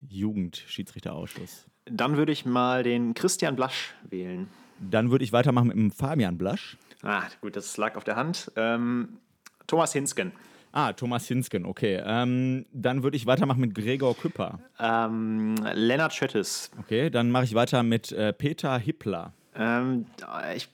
Jugendschiedsrichterausschuss. 0.00 1.66
Dann 1.86 2.16
würde 2.16 2.32
ich 2.32 2.44
mal 2.44 2.82
den 2.82 3.14
Christian 3.14 3.56
Blasch 3.56 3.94
wählen. 4.08 4.48
Dann 4.78 5.10
würde 5.10 5.24
ich 5.24 5.32
weitermachen 5.32 5.68
mit 5.68 5.76
dem 5.76 5.90
Fabian 5.90 6.38
Blasch. 6.38 6.76
Ah, 7.02 7.24
gut, 7.40 7.56
das 7.56 7.76
lag 7.76 7.96
auf 7.96 8.04
der 8.04 8.16
Hand. 8.16 8.52
Ähm, 8.56 9.18
Thomas 9.66 9.92
Hinsken. 9.92 10.32
Ah, 10.72 10.92
Thomas 10.92 11.26
Hinsken, 11.26 11.64
okay. 11.64 12.02
Ähm, 12.04 12.66
dann 12.72 13.02
würde 13.02 13.16
ich 13.16 13.26
weitermachen 13.26 13.60
mit 13.60 13.74
Gregor 13.74 14.16
Küpper. 14.16 14.60
Ähm, 14.78 15.54
Lennart 15.74 16.12
Schöttes. 16.12 16.70
Okay, 16.80 17.10
dann 17.10 17.30
mache 17.30 17.44
ich 17.44 17.54
weiter 17.54 17.82
mit 17.82 18.12
äh, 18.12 18.32
Peter 18.32 18.78
Hippler. 18.78 19.32
Ähm, 19.56 20.06
ich, 20.54 20.68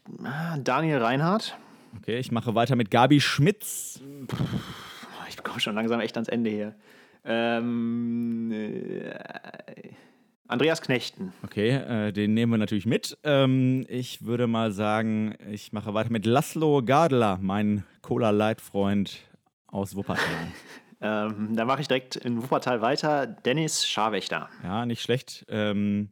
Daniel 0.63 0.99
Reinhardt. 0.99 1.57
Okay, 1.99 2.19
ich 2.19 2.33
mache 2.33 2.55
weiter 2.55 2.77
mit 2.77 2.91
Gabi 2.91 3.21
Schmitz. 3.21 4.01
Ich 5.29 5.43
komme 5.43 5.61
schon 5.61 5.75
langsam 5.75 6.01
echt 6.01 6.17
ans 6.17 6.29
Ende 6.29 6.51
hier. 6.51 6.75
Ähm, 7.25 8.53
äh, 8.53 9.15
Andreas 10.47 10.83
Knechten. 10.83 11.33
Okay, 11.43 11.71
äh, 11.71 12.13
den 12.13 12.35
nehmen 12.35 12.53
wir 12.53 12.59
natürlich 12.59 12.85
mit. 12.85 13.17
Ähm, 13.23 13.87
ich 13.89 14.27
würde 14.27 14.47
mal 14.47 14.73
sagen, 14.73 15.35
ich 15.51 15.73
mache 15.73 15.95
weiter 15.95 16.11
mit 16.11 16.27
Laszlo 16.27 16.83
Gardler, 16.85 17.39
mein 17.41 17.85
Cola-Light-Freund 18.03 19.21
aus 19.75 19.97
Wuppertal. 19.97 20.25
ähm, 21.01 21.57
da 21.57 21.65
mache 21.65 21.83
ich 21.83 21.89
direkt 21.89 22.17
in 22.17 22.43
Wuppertal 22.43 22.81
weiter. 22.81 23.27
Dennis 23.27 23.87
Scharwächter. 23.87 24.49
Ja, 24.63 24.87
nicht 24.87 25.03
schlecht. 25.03 25.45
Ähm, 25.49 26.11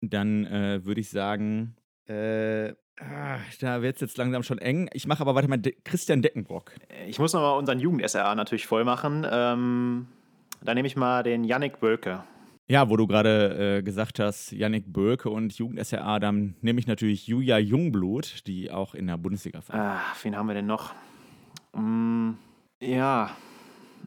dann 0.00 0.46
äh, 0.46 0.84
würde 0.84 1.00
ich 1.00 1.10
sagen, 1.10 1.76
äh, 2.06 2.68
ah, 3.00 3.38
da 3.60 3.82
wird 3.82 3.96
es 3.96 4.00
jetzt 4.00 4.16
langsam 4.16 4.42
schon 4.42 4.58
eng. 4.58 4.88
Ich 4.92 5.06
mache 5.06 5.20
aber 5.20 5.34
weiter 5.34 5.48
mal 5.48 5.58
De 5.58 5.74
Christian 5.84 6.22
Deckenbrock. 6.22 6.72
Ich 7.08 7.18
muss 7.18 7.32
nochmal 7.32 7.58
unseren 7.58 7.80
Jugend-SRA 7.80 8.34
natürlich 8.34 8.66
voll 8.66 8.84
machen. 8.84 9.26
Ähm, 9.28 10.06
da 10.62 10.74
nehme 10.74 10.86
ich 10.86 10.96
mal 10.96 11.22
den 11.22 11.44
Yannick 11.44 11.80
Bölke. 11.80 12.22
Ja, 12.68 12.88
wo 12.88 12.96
du 12.96 13.06
gerade 13.06 13.78
äh, 13.78 13.82
gesagt 13.82 14.18
hast, 14.18 14.52
Yannick 14.52 14.92
Bölke 14.92 15.30
und 15.30 15.56
Jugend-SRA, 15.56 16.18
dann 16.18 16.56
nehme 16.60 16.80
ich 16.80 16.86
natürlich 16.86 17.26
Julia 17.26 17.58
Jungblut, 17.58 18.46
die 18.46 18.70
auch 18.70 18.94
in 18.94 19.06
der 19.06 19.16
Bundesliga 19.18 19.60
fährt. 19.60 19.78
Ah, 19.78 20.00
wen 20.22 20.36
haben 20.36 20.46
wir 20.48 20.54
denn 20.54 20.66
noch? 20.66 20.92
Mm, 21.76 22.32
ja. 22.80 23.36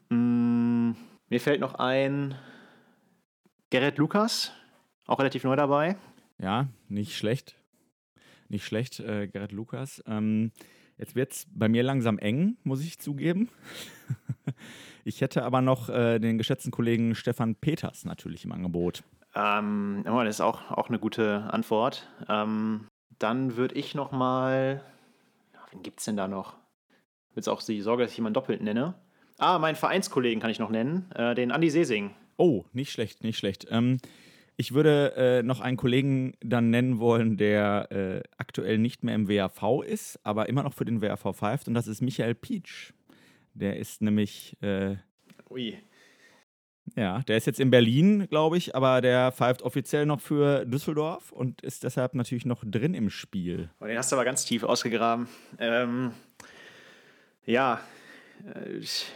Mm, 0.08 0.92
mir 1.28 1.40
fällt 1.40 1.60
noch 1.60 1.74
ein 1.74 2.34
Gerrit 3.70 3.98
Lukas, 3.98 4.52
auch 5.06 5.18
relativ 5.18 5.44
neu 5.44 5.56
dabei. 5.56 5.96
Ja, 6.38 6.68
nicht 6.88 7.16
schlecht. 7.16 7.56
Nicht 8.48 8.64
schlecht, 8.64 8.98
äh, 9.00 9.28
Gerrit 9.28 9.52
Lukas. 9.52 10.02
Ähm, 10.06 10.50
jetzt 10.96 11.14
wird 11.14 11.32
es 11.32 11.46
bei 11.52 11.68
mir 11.68 11.82
langsam 11.82 12.18
eng, 12.18 12.56
muss 12.64 12.82
ich 12.82 12.98
zugeben. 12.98 13.48
ich 15.04 15.20
hätte 15.20 15.44
aber 15.44 15.60
noch 15.60 15.88
äh, 15.88 16.18
den 16.18 16.38
geschätzten 16.38 16.72
Kollegen 16.72 17.14
Stefan 17.14 17.54
Peters 17.54 18.04
natürlich 18.04 18.44
im 18.44 18.52
Angebot. 18.52 19.04
Ähm, 19.34 20.02
das 20.04 20.28
ist 20.28 20.40
auch, 20.40 20.70
auch 20.70 20.88
eine 20.88 20.98
gute 20.98 21.48
Antwort. 21.52 22.08
Ähm, 22.28 22.88
dann 23.18 23.56
würde 23.56 23.76
ich 23.76 23.94
noch 23.94 24.10
mal. 24.10 24.82
Wen 25.70 25.82
gibt 25.84 26.00
es 26.00 26.06
denn 26.06 26.16
da 26.16 26.26
noch? 26.26 26.59
Jetzt 27.34 27.48
auch 27.48 27.62
die 27.62 27.80
Sorge, 27.80 28.02
dass 28.02 28.12
ich 28.12 28.18
jemanden 28.18 28.34
doppelt 28.34 28.62
nenne. 28.62 28.94
Ah, 29.38 29.58
meinen 29.58 29.76
Vereinskollegen 29.76 30.40
kann 30.40 30.50
ich 30.50 30.58
noch 30.58 30.70
nennen, 30.70 31.10
äh, 31.14 31.34
den 31.34 31.50
Andi 31.50 31.70
Sesing. 31.70 32.10
Oh, 32.36 32.64
nicht 32.72 32.92
schlecht, 32.92 33.22
nicht 33.22 33.38
schlecht. 33.38 33.66
Ähm, 33.70 33.98
ich 34.56 34.74
würde 34.74 35.14
äh, 35.16 35.42
noch 35.42 35.60
einen 35.60 35.78
Kollegen 35.78 36.34
dann 36.40 36.68
nennen 36.68 36.98
wollen, 36.98 37.38
der 37.38 37.90
äh, 37.90 38.22
aktuell 38.36 38.76
nicht 38.76 39.02
mehr 39.02 39.14
im 39.14 39.28
WAV 39.28 39.82
ist, 39.82 40.20
aber 40.22 40.50
immer 40.50 40.62
noch 40.62 40.74
für 40.74 40.84
den 40.84 41.00
WAV 41.00 41.34
pfeift 41.34 41.68
und 41.68 41.74
das 41.74 41.86
ist 41.86 42.02
Michael 42.02 42.34
Pietsch. 42.34 42.92
Der 43.54 43.78
ist 43.78 44.02
nämlich, 44.02 44.58
äh, 44.62 44.96
Ui. 45.48 45.78
ja, 46.94 47.20
der 47.20 47.38
ist 47.38 47.46
jetzt 47.46 47.58
in 47.58 47.70
Berlin, 47.70 48.26
glaube 48.28 48.58
ich, 48.58 48.74
aber 48.74 49.00
der 49.00 49.32
pfeift 49.32 49.62
offiziell 49.62 50.04
noch 50.04 50.20
für 50.20 50.66
Düsseldorf 50.66 51.32
und 51.32 51.62
ist 51.62 51.84
deshalb 51.84 52.14
natürlich 52.14 52.44
noch 52.44 52.62
drin 52.62 52.92
im 52.92 53.08
Spiel. 53.08 53.70
Oh, 53.80 53.86
den 53.86 53.96
hast 53.96 54.12
du 54.12 54.16
aber 54.16 54.26
ganz 54.26 54.44
tief 54.44 54.62
ausgegraben. 54.62 55.26
Ähm, 55.58 56.12
ja. 57.50 57.80
Äh, 58.54 58.78
ich, 58.78 59.06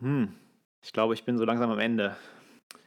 hm. 0.00 0.32
ich 0.82 0.92
glaube, 0.92 1.14
ich 1.14 1.24
bin 1.24 1.38
so 1.38 1.44
langsam 1.44 1.70
am 1.70 1.78
Ende. 1.78 2.16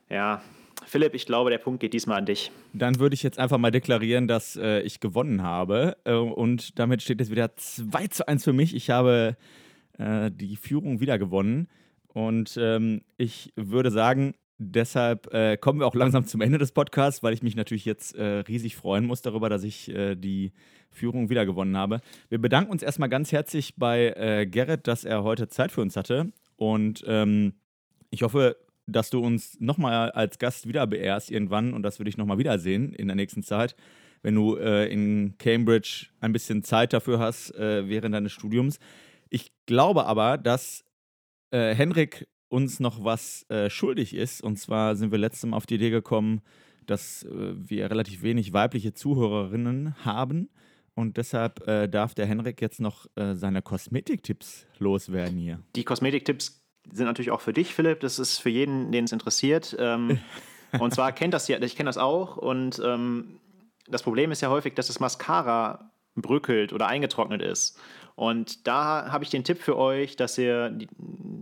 Ja. 0.09 0.41
Philipp, 0.85 1.15
ich 1.15 1.25
glaube, 1.25 1.49
der 1.49 1.57
Punkt 1.57 1.79
geht 1.79 1.93
diesmal 1.93 2.19
an 2.19 2.25
dich. 2.25 2.51
Dann 2.73 2.99
würde 2.99 3.15
ich 3.15 3.23
jetzt 3.23 3.39
einfach 3.39 3.57
mal 3.57 3.71
deklarieren, 3.71 4.27
dass 4.27 4.55
äh, 4.55 4.81
ich 4.81 4.99
gewonnen 4.99 5.41
habe. 5.41 5.97
Äh, 6.03 6.13
und 6.13 6.77
damit 6.77 7.01
steht 7.01 7.21
es 7.21 7.31
wieder 7.31 7.55
2 7.55 8.07
zu 8.07 8.27
1 8.27 8.43
für 8.43 8.53
mich. 8.53 8.75
Ich 8.75 8.89
habe 8.89 9.35
äh, 9.97 10.29
die 10.31 10.55
Führung 10.57 10.99
wieder 10.99 11.17
gewonnen. 11.17 11.67
Und 12.13 12.55
ähm, 12.57 13.01
ich 13.17 13.51
würde 13.55 13.91
sagen, 13.91 14.35
deshalb 14.57 15.33
äh, 15.33 15.57
kommen 15.57 15.79
wir 15.79 15.87
auch 15.87 15.95
langsam 15.95 16.25
zum 16.25 16.41
Ende 16.41 16.57
des 16.57 16.71
Podcasts, 16.71 17.23
weil 17.23 17.33
ich 17.33 17.43
mich 17.43 17.55
natürlich 17.55 17.85
jetzt 17.85 18.15
äh, 18.15 18.39
riesig 18.39 18.75
freuen 18.75 19.05
muss 19.05 19.21
darüber, 19.21 19.49
dass 19.49 19.63
ich 19.63 19.89
äh, 19.89 20.15
die 20.15 20.51
Führung 20.89 21.29
wieder 21.29 21.45
gewonnen 21.45 21.75
habe. 21.75 21.99
Wir 22.29 22.39
bedanken 22.39 22.71
uns 22.71 22.81
erstmal 22.81 23.09
ganz 23.09 23.31
herzlich 23.33 23.75
bei 23.75 24.45
Gerrit, 24.49 24.87
dass 24.87 25.03
er 25.03 25.23
heute 25.23 25.49
Zeit 25.49 25.73
für 25.73 25.81
uns 25.81 25.97
hatte. 25.97 26.31
Und 26.55 27.03
ähm, 27.05 27.55
ich 28.11 28.23
hoffe, 28.23 28.55
dass 28.87 29.09
du 29.09 29.19
uns 29.19 29.59
nochmal 29.59 30.11
als 30.11 30.39
Gast 30.39 30.67
wieder 30.67 30.85
beehrst 30.87 31.31
irgendwann 31.31 31.73
und 31.73 31.83
das 31.83 31.99
würde 31.99 32.09
ich 32.09 32.17
nochmal 32.17 32.37
wiedersehen 32.37 32.93
in 32.93 33.07
der 33.07 33.15
nächsten 33.15 33.43
Zeit, 33.43 33.75
wenn 34.21 34.35
du 34.35 34.57
äh, 34.57 34.87
in 34.91 35.37
Cambridge 35.37 36.07
ein 36.19 36.33
bisschen 36.33 36.63
Zeit 36.63 36.93
dafür 36.93 37.19
hast 37.19 37.53
äh, 37.55 37.87
während 37.87 38.13
deines 38.13 38.31
Studiums. 38.31 38.79
Ich 39.29 39.51
glaube 39.65 40.05
aber, 40.05 40.37
dass 40.37 40.85
äh, 41.51 41.73
Henrik 41.73 42.27
uns 42.55 42.79
noch 42.79 43.03
was 43.03 43.45
äh, 43.49 43.69
schuldig 43.69 44.15
ist. 44.15 44.41
Und 44.41 44.57
zwar 44.57 44.95
sind 44.95 45.11
wir 45.11 45.19
letztes 45.19 45.49
Mal 45.49 45.57
auf 45.57 45.65
die 45.65 45.75
Idee 45.75 45.89
gekommen, 45.89 46.41
dass 46.85 47.23
äh, 47.23 47.29
wir 47.29 47.89
relativ 47.89 48.23
wenig 48.23 48.53
weibliche 48.53 48.93
Zuhörerinnen 48.93 50.05
haben. 50.05 50.49
Und 50.93 51.17
deshalb 51.17 51.67
äh, 51.67 51.89
darf 51.89 52.15
der 52.15 52.25
Henrik 52.25 52.61
jetzt 52.61 52.79
noch 52.79 53.07
seine 53.15 53.61
Kosmetiktipps 53.61 54.65
loswerden 54.79 55.37
hier. 55.37 55.59
Die 55.75 55.83
Kosmetiktipps 55.83 56.63
sind 56.91 57.05
natürlich 57.05 57.31
auch 57.31 57.41
für 57.41 57.51
dich, 57.51 57.73
Philipp. 57.75 57.99
Das 57.99 58.17
ist 58.19 58.39
für 58.39 58.49
jeden, 58.49 58.93
den 58.93 59.03
es 59.03 59.11
interessiert. 59.11 59.75
Ähm, 59.77 60.19
und 60.79 60.93
zwar 60.93 61.11
kennt 61.11 61.33
das 61.33 61.49
ja, 61.49 61.61
ich 61.61 61.75
kenne 61.75 61.89
das 61.89 61.97
auch. 61.97 62.37
Und 62.37 62.81
ähm, 62.83 63.39
das 63.87 64.03
Problem 64.03 64.31
ist 64.31 64.41
ja 64.41 64.49
häufig, 64.49 64.73
dass 64.75 64.87
das 64.87 65.01
Mascara 65.01 65.91
bröckelt 66.15 66.71
oder 66.71 66.87
eingetrocknet 66.87 67.41
ist. 67.41 67.77
Und 68.15 68.65
da 68.65 69.11
habe 69.11 69.23
ich 69.23 69.29
den 69.29 69.43
Tipp 69.43 69.61
für 69.61 69.77
euch, 69.77 70.15
dass 70.15 70.37
ihr 70.37 70.69
die, 70.69 70.87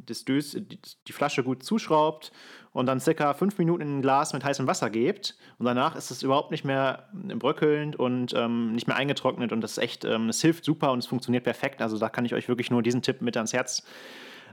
das 0.05 0.25
Dös, 0.25 0.51
die, 0.51 0.79
die 1.07 1.13
Flasche 1.13 1.43
gut 1.43 1.63
zuschraubt 1.63 2.31
und 2.71 2.87
dann 2.87 2.99
circa 2.99 3.35
fünf 3.35 3.59
Minuten 3.59 3.83
in 3.83 3.97
ein 3.99 4.01
Glas 4.01 4.33
mit 4.33 4.43
heißem 4.43 4.65
Wasser 4.65 4.89
gebt. 4.89 5.37
Und 5.59 5.67
danach 5.67 5.95
ist 5.95 6.09
es 6.09 6.23
überhaupt 6.23 6.49
nicht 6.49 6.65
mehr 6.65 7.07
bröckelnd 7.13 7.95
und 7.95 8.33
ähm, 8.33 8.73
nicht 8.73 8.87
mehr 8.87 8.95
eingetrocknet. 8.95 9.51
Und 9.51 9.61
das 9.61 9.73
ist 9.73 9.77
echt, 9.77 10.03
ähm, 10.03 10.27
das 10.27 10.41
hilft 10.41 10.65
super 10.65 10.91
und 10.91 10.99
es 10.99 11.05
funktioniert 11.05 11.43
perfekt. 11.43 11.81
Also 11.81 11.99
da 11.99 12.09
kann 12.09 12.25
ich 12.25 12.33
euch 12.33 12.47
wirklich 12.47 12.71
nur 12.71 12.81
diesen 12.81 13.03
Tipp 13.03 13.21
mit 13.21 13.37
ans 13.37 13.53
Herz 13.53 13.83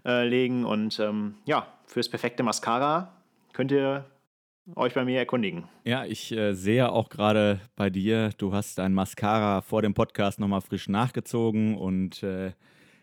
äh, 0.05 0.29
legen. 0.29 0.67
Und 0.67 1.01
ähm, 1.01 1.37
ja, 1.47 1.67
fürs 1.87 2.11
perfekte 2.11 2.43
Mascara 2.43 3.15
könnt 3.55 3.73
ihr 3.73 4.05
euch 4.77 4.95
bei 4.95 5.05
mir 5.05 5.19
erkundigen. 5.19 5.65
Ja, 5.85 6.05
ich 6.05 6.33
äh, 6.33 6.55
sehe 6.55 6.91
auch 6.91 7.09
gerade 7.09 7.61
bei 7.77 7.91
dir, 7.91 8.31
du 8.39 8.53
hast 8.53 8.79
dein 8.79 8.95
Mascara 8.95 9.61
vor 9.61 9.83
dem 9.83 9.95
Podcast 9.95 10.41
nochmal 10.41 10.61
frisch 10.61 10.89
nachgezogen 10.89 11.77
und 11.77 12.23
äh, 12.23 12.53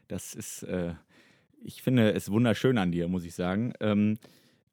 das 0.07 0.33
ist, 0.33 0.63
äh, 0.63 0.93
ich 1.63 1.81
finde 1.81 2.13
es 2.13 2.31
wunderschön 2.31 2.77
an 2.77 2.91
dir, 2.91 3.07
muss 3.07 3.25
ich 3.25 3.35
sagen. 3.35 3.73
Ähm, 3.79 4.17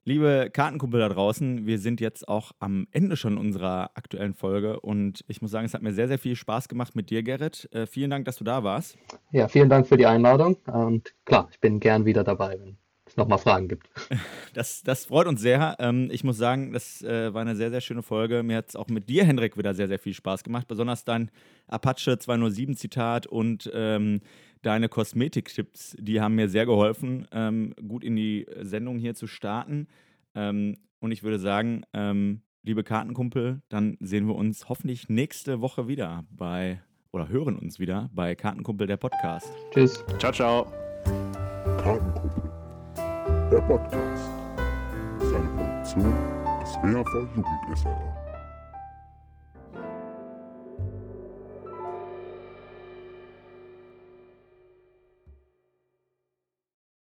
Liebe 0.06 0.50
Kartenkumpel 0.52 1.00
da 1.00 1.08
draußen, 1.08 1.64
wir 1.64 1.78
sind 1.78 1.98
jetzt 1.98 2.28
auch 2.28 2.52
am 2.58 2.86
Ende 2.90 3.16
schon 3.16 3.38
unserer 3.38 3.90
aktuellen 3.94 4.34
Folge 4.34 4.78
und 4.80 5.24
ich 5.28 5.40
muss 5.40 5.50
sagen, 5.50 5.64
es 5.64 5.72
hat 5.72 5.80
mir 5.80 5.94
sehr, 5.94 6.08
sehr 6.08 6.18
viel 6.18 6.36
Spaß 6.36 6.68
gemacht 6.68 6.94
mit 6.94 7.08
dir, 7.08 7.22
Gerrit. 7.22 7.70
Äh, 7.72 7.86
vielen 7.86 8.10
Dank, 8.10 8.26
dass 8.26 8.36
du 8.36 8.44
da 8.44 8.62
warst. 8.62 8.98
Ja, 9.30 9.48
vielen 9.48 9.70
Dank 9.70 9.86
für 9.86 9.96
die 9.96 10.04
Einladung 10.04 10.58
und 10.66 11.14
klar, 11.24 11.48
ich 11.50 11.58
bin 11.58 11.80
gern 11.80 12.04
wieder 12.04 12.22
dabei, 12.22 12.58
wenn 12.60 12.76
nochmal 13.16 13.38
Fragen 13.38 13.68
gibt. 13.68 13.88
Das, 14.54 14.84
das 14.84 15.06
freut 15.06 15.26
uns 15.26 15.40
sehr. 15.40 15.74
Ähm, 15.80 16.08
ich 16.12 16.22
muss 16.22 16.36
sagen, 16.36 16.72
das 16.72 17.02
äh, 17.02 17.34
war 17.34 17.40
eine 17.40 17.56
sehr, 17.56 17.70
sehr 17.70 17.80
schöne 17.80 18.04
Folge. 18.04 18.44
Mir 18.44 18.58
hat 18.58 18.68
es 18.68 18.76
auch 18.76 18.86
mit 18.86 19.08
dir, 19.08 19.24
Hendrik, 19.24 19.58
wieder 19.58 19.74
sehr, 19.74 19.88
sehr 19.88 19.98
viel 19.98 20.14
Spaß 20.14 20.44
gemacht. 20.44 20.68
Besonders 20.68 21.04
dein 21.04 21.32
Apache 21.66 22.18
207 22.20 22.76
Zitat 22.76 23.26
und 23.26 23.68
ähm, 23.74 24.20
deine 24.62 24.88
Kosmetiktipps, 24.88 25.96
die 25.98 26.20
haben 26.20 26.36
mir 26.36 26.48
sehr 26.48 26.66
geholfen, 26.66 27.26
ähm, 27.32 27.74
gut 27.88 28.04
in 28.04 28.14
die 28.14 28.46
Sendung 28.60 28.98
hier 28.98 29.16
zu 29.16 29.26
starten. 29.26 29.88
Ähm, 30.36 30.76
und 31.00 31.10
ich 31.10 31.24
würde 31.24 31.40
sagen, 31.40 31.82
ähm, 31.92 32.42
liebe 32.62 32.84
Kartenkumpel, 32.84 33.60
dann 33.68 33.96
sehen 34.00 34.26
wir 34.26 34.36
uns 34.36 34.68
hoffentlich 34.68 35.08
nächste 35.08 35.60
Woche 35.60 35.88
wieder 35.88 36.24
bei 36.30 36.80
oder 37.12 37.28
hören 37.28 37.56
uns 37.56 37.78
wieder 37.78 38.10
bei 38.12 38.34
Kartenkumpel 38.34 38.86
der 38.86 38.96
Podcast. 38.96 39.52
Tschüss. 39.72 40.04
Ciao, 40.18 40.32
ciao. 40.32 40.66
Kartenkumpel, 41.78 42.43
der 43.54 43.60
Podcast. 43.60 44.30
Seine 45.20 45.48
Produktion 45.56 46.12
des 46.60 46.74
WHV 46.82 47.36
Jugend 47.36 47.78
SRA. 47.78 48.23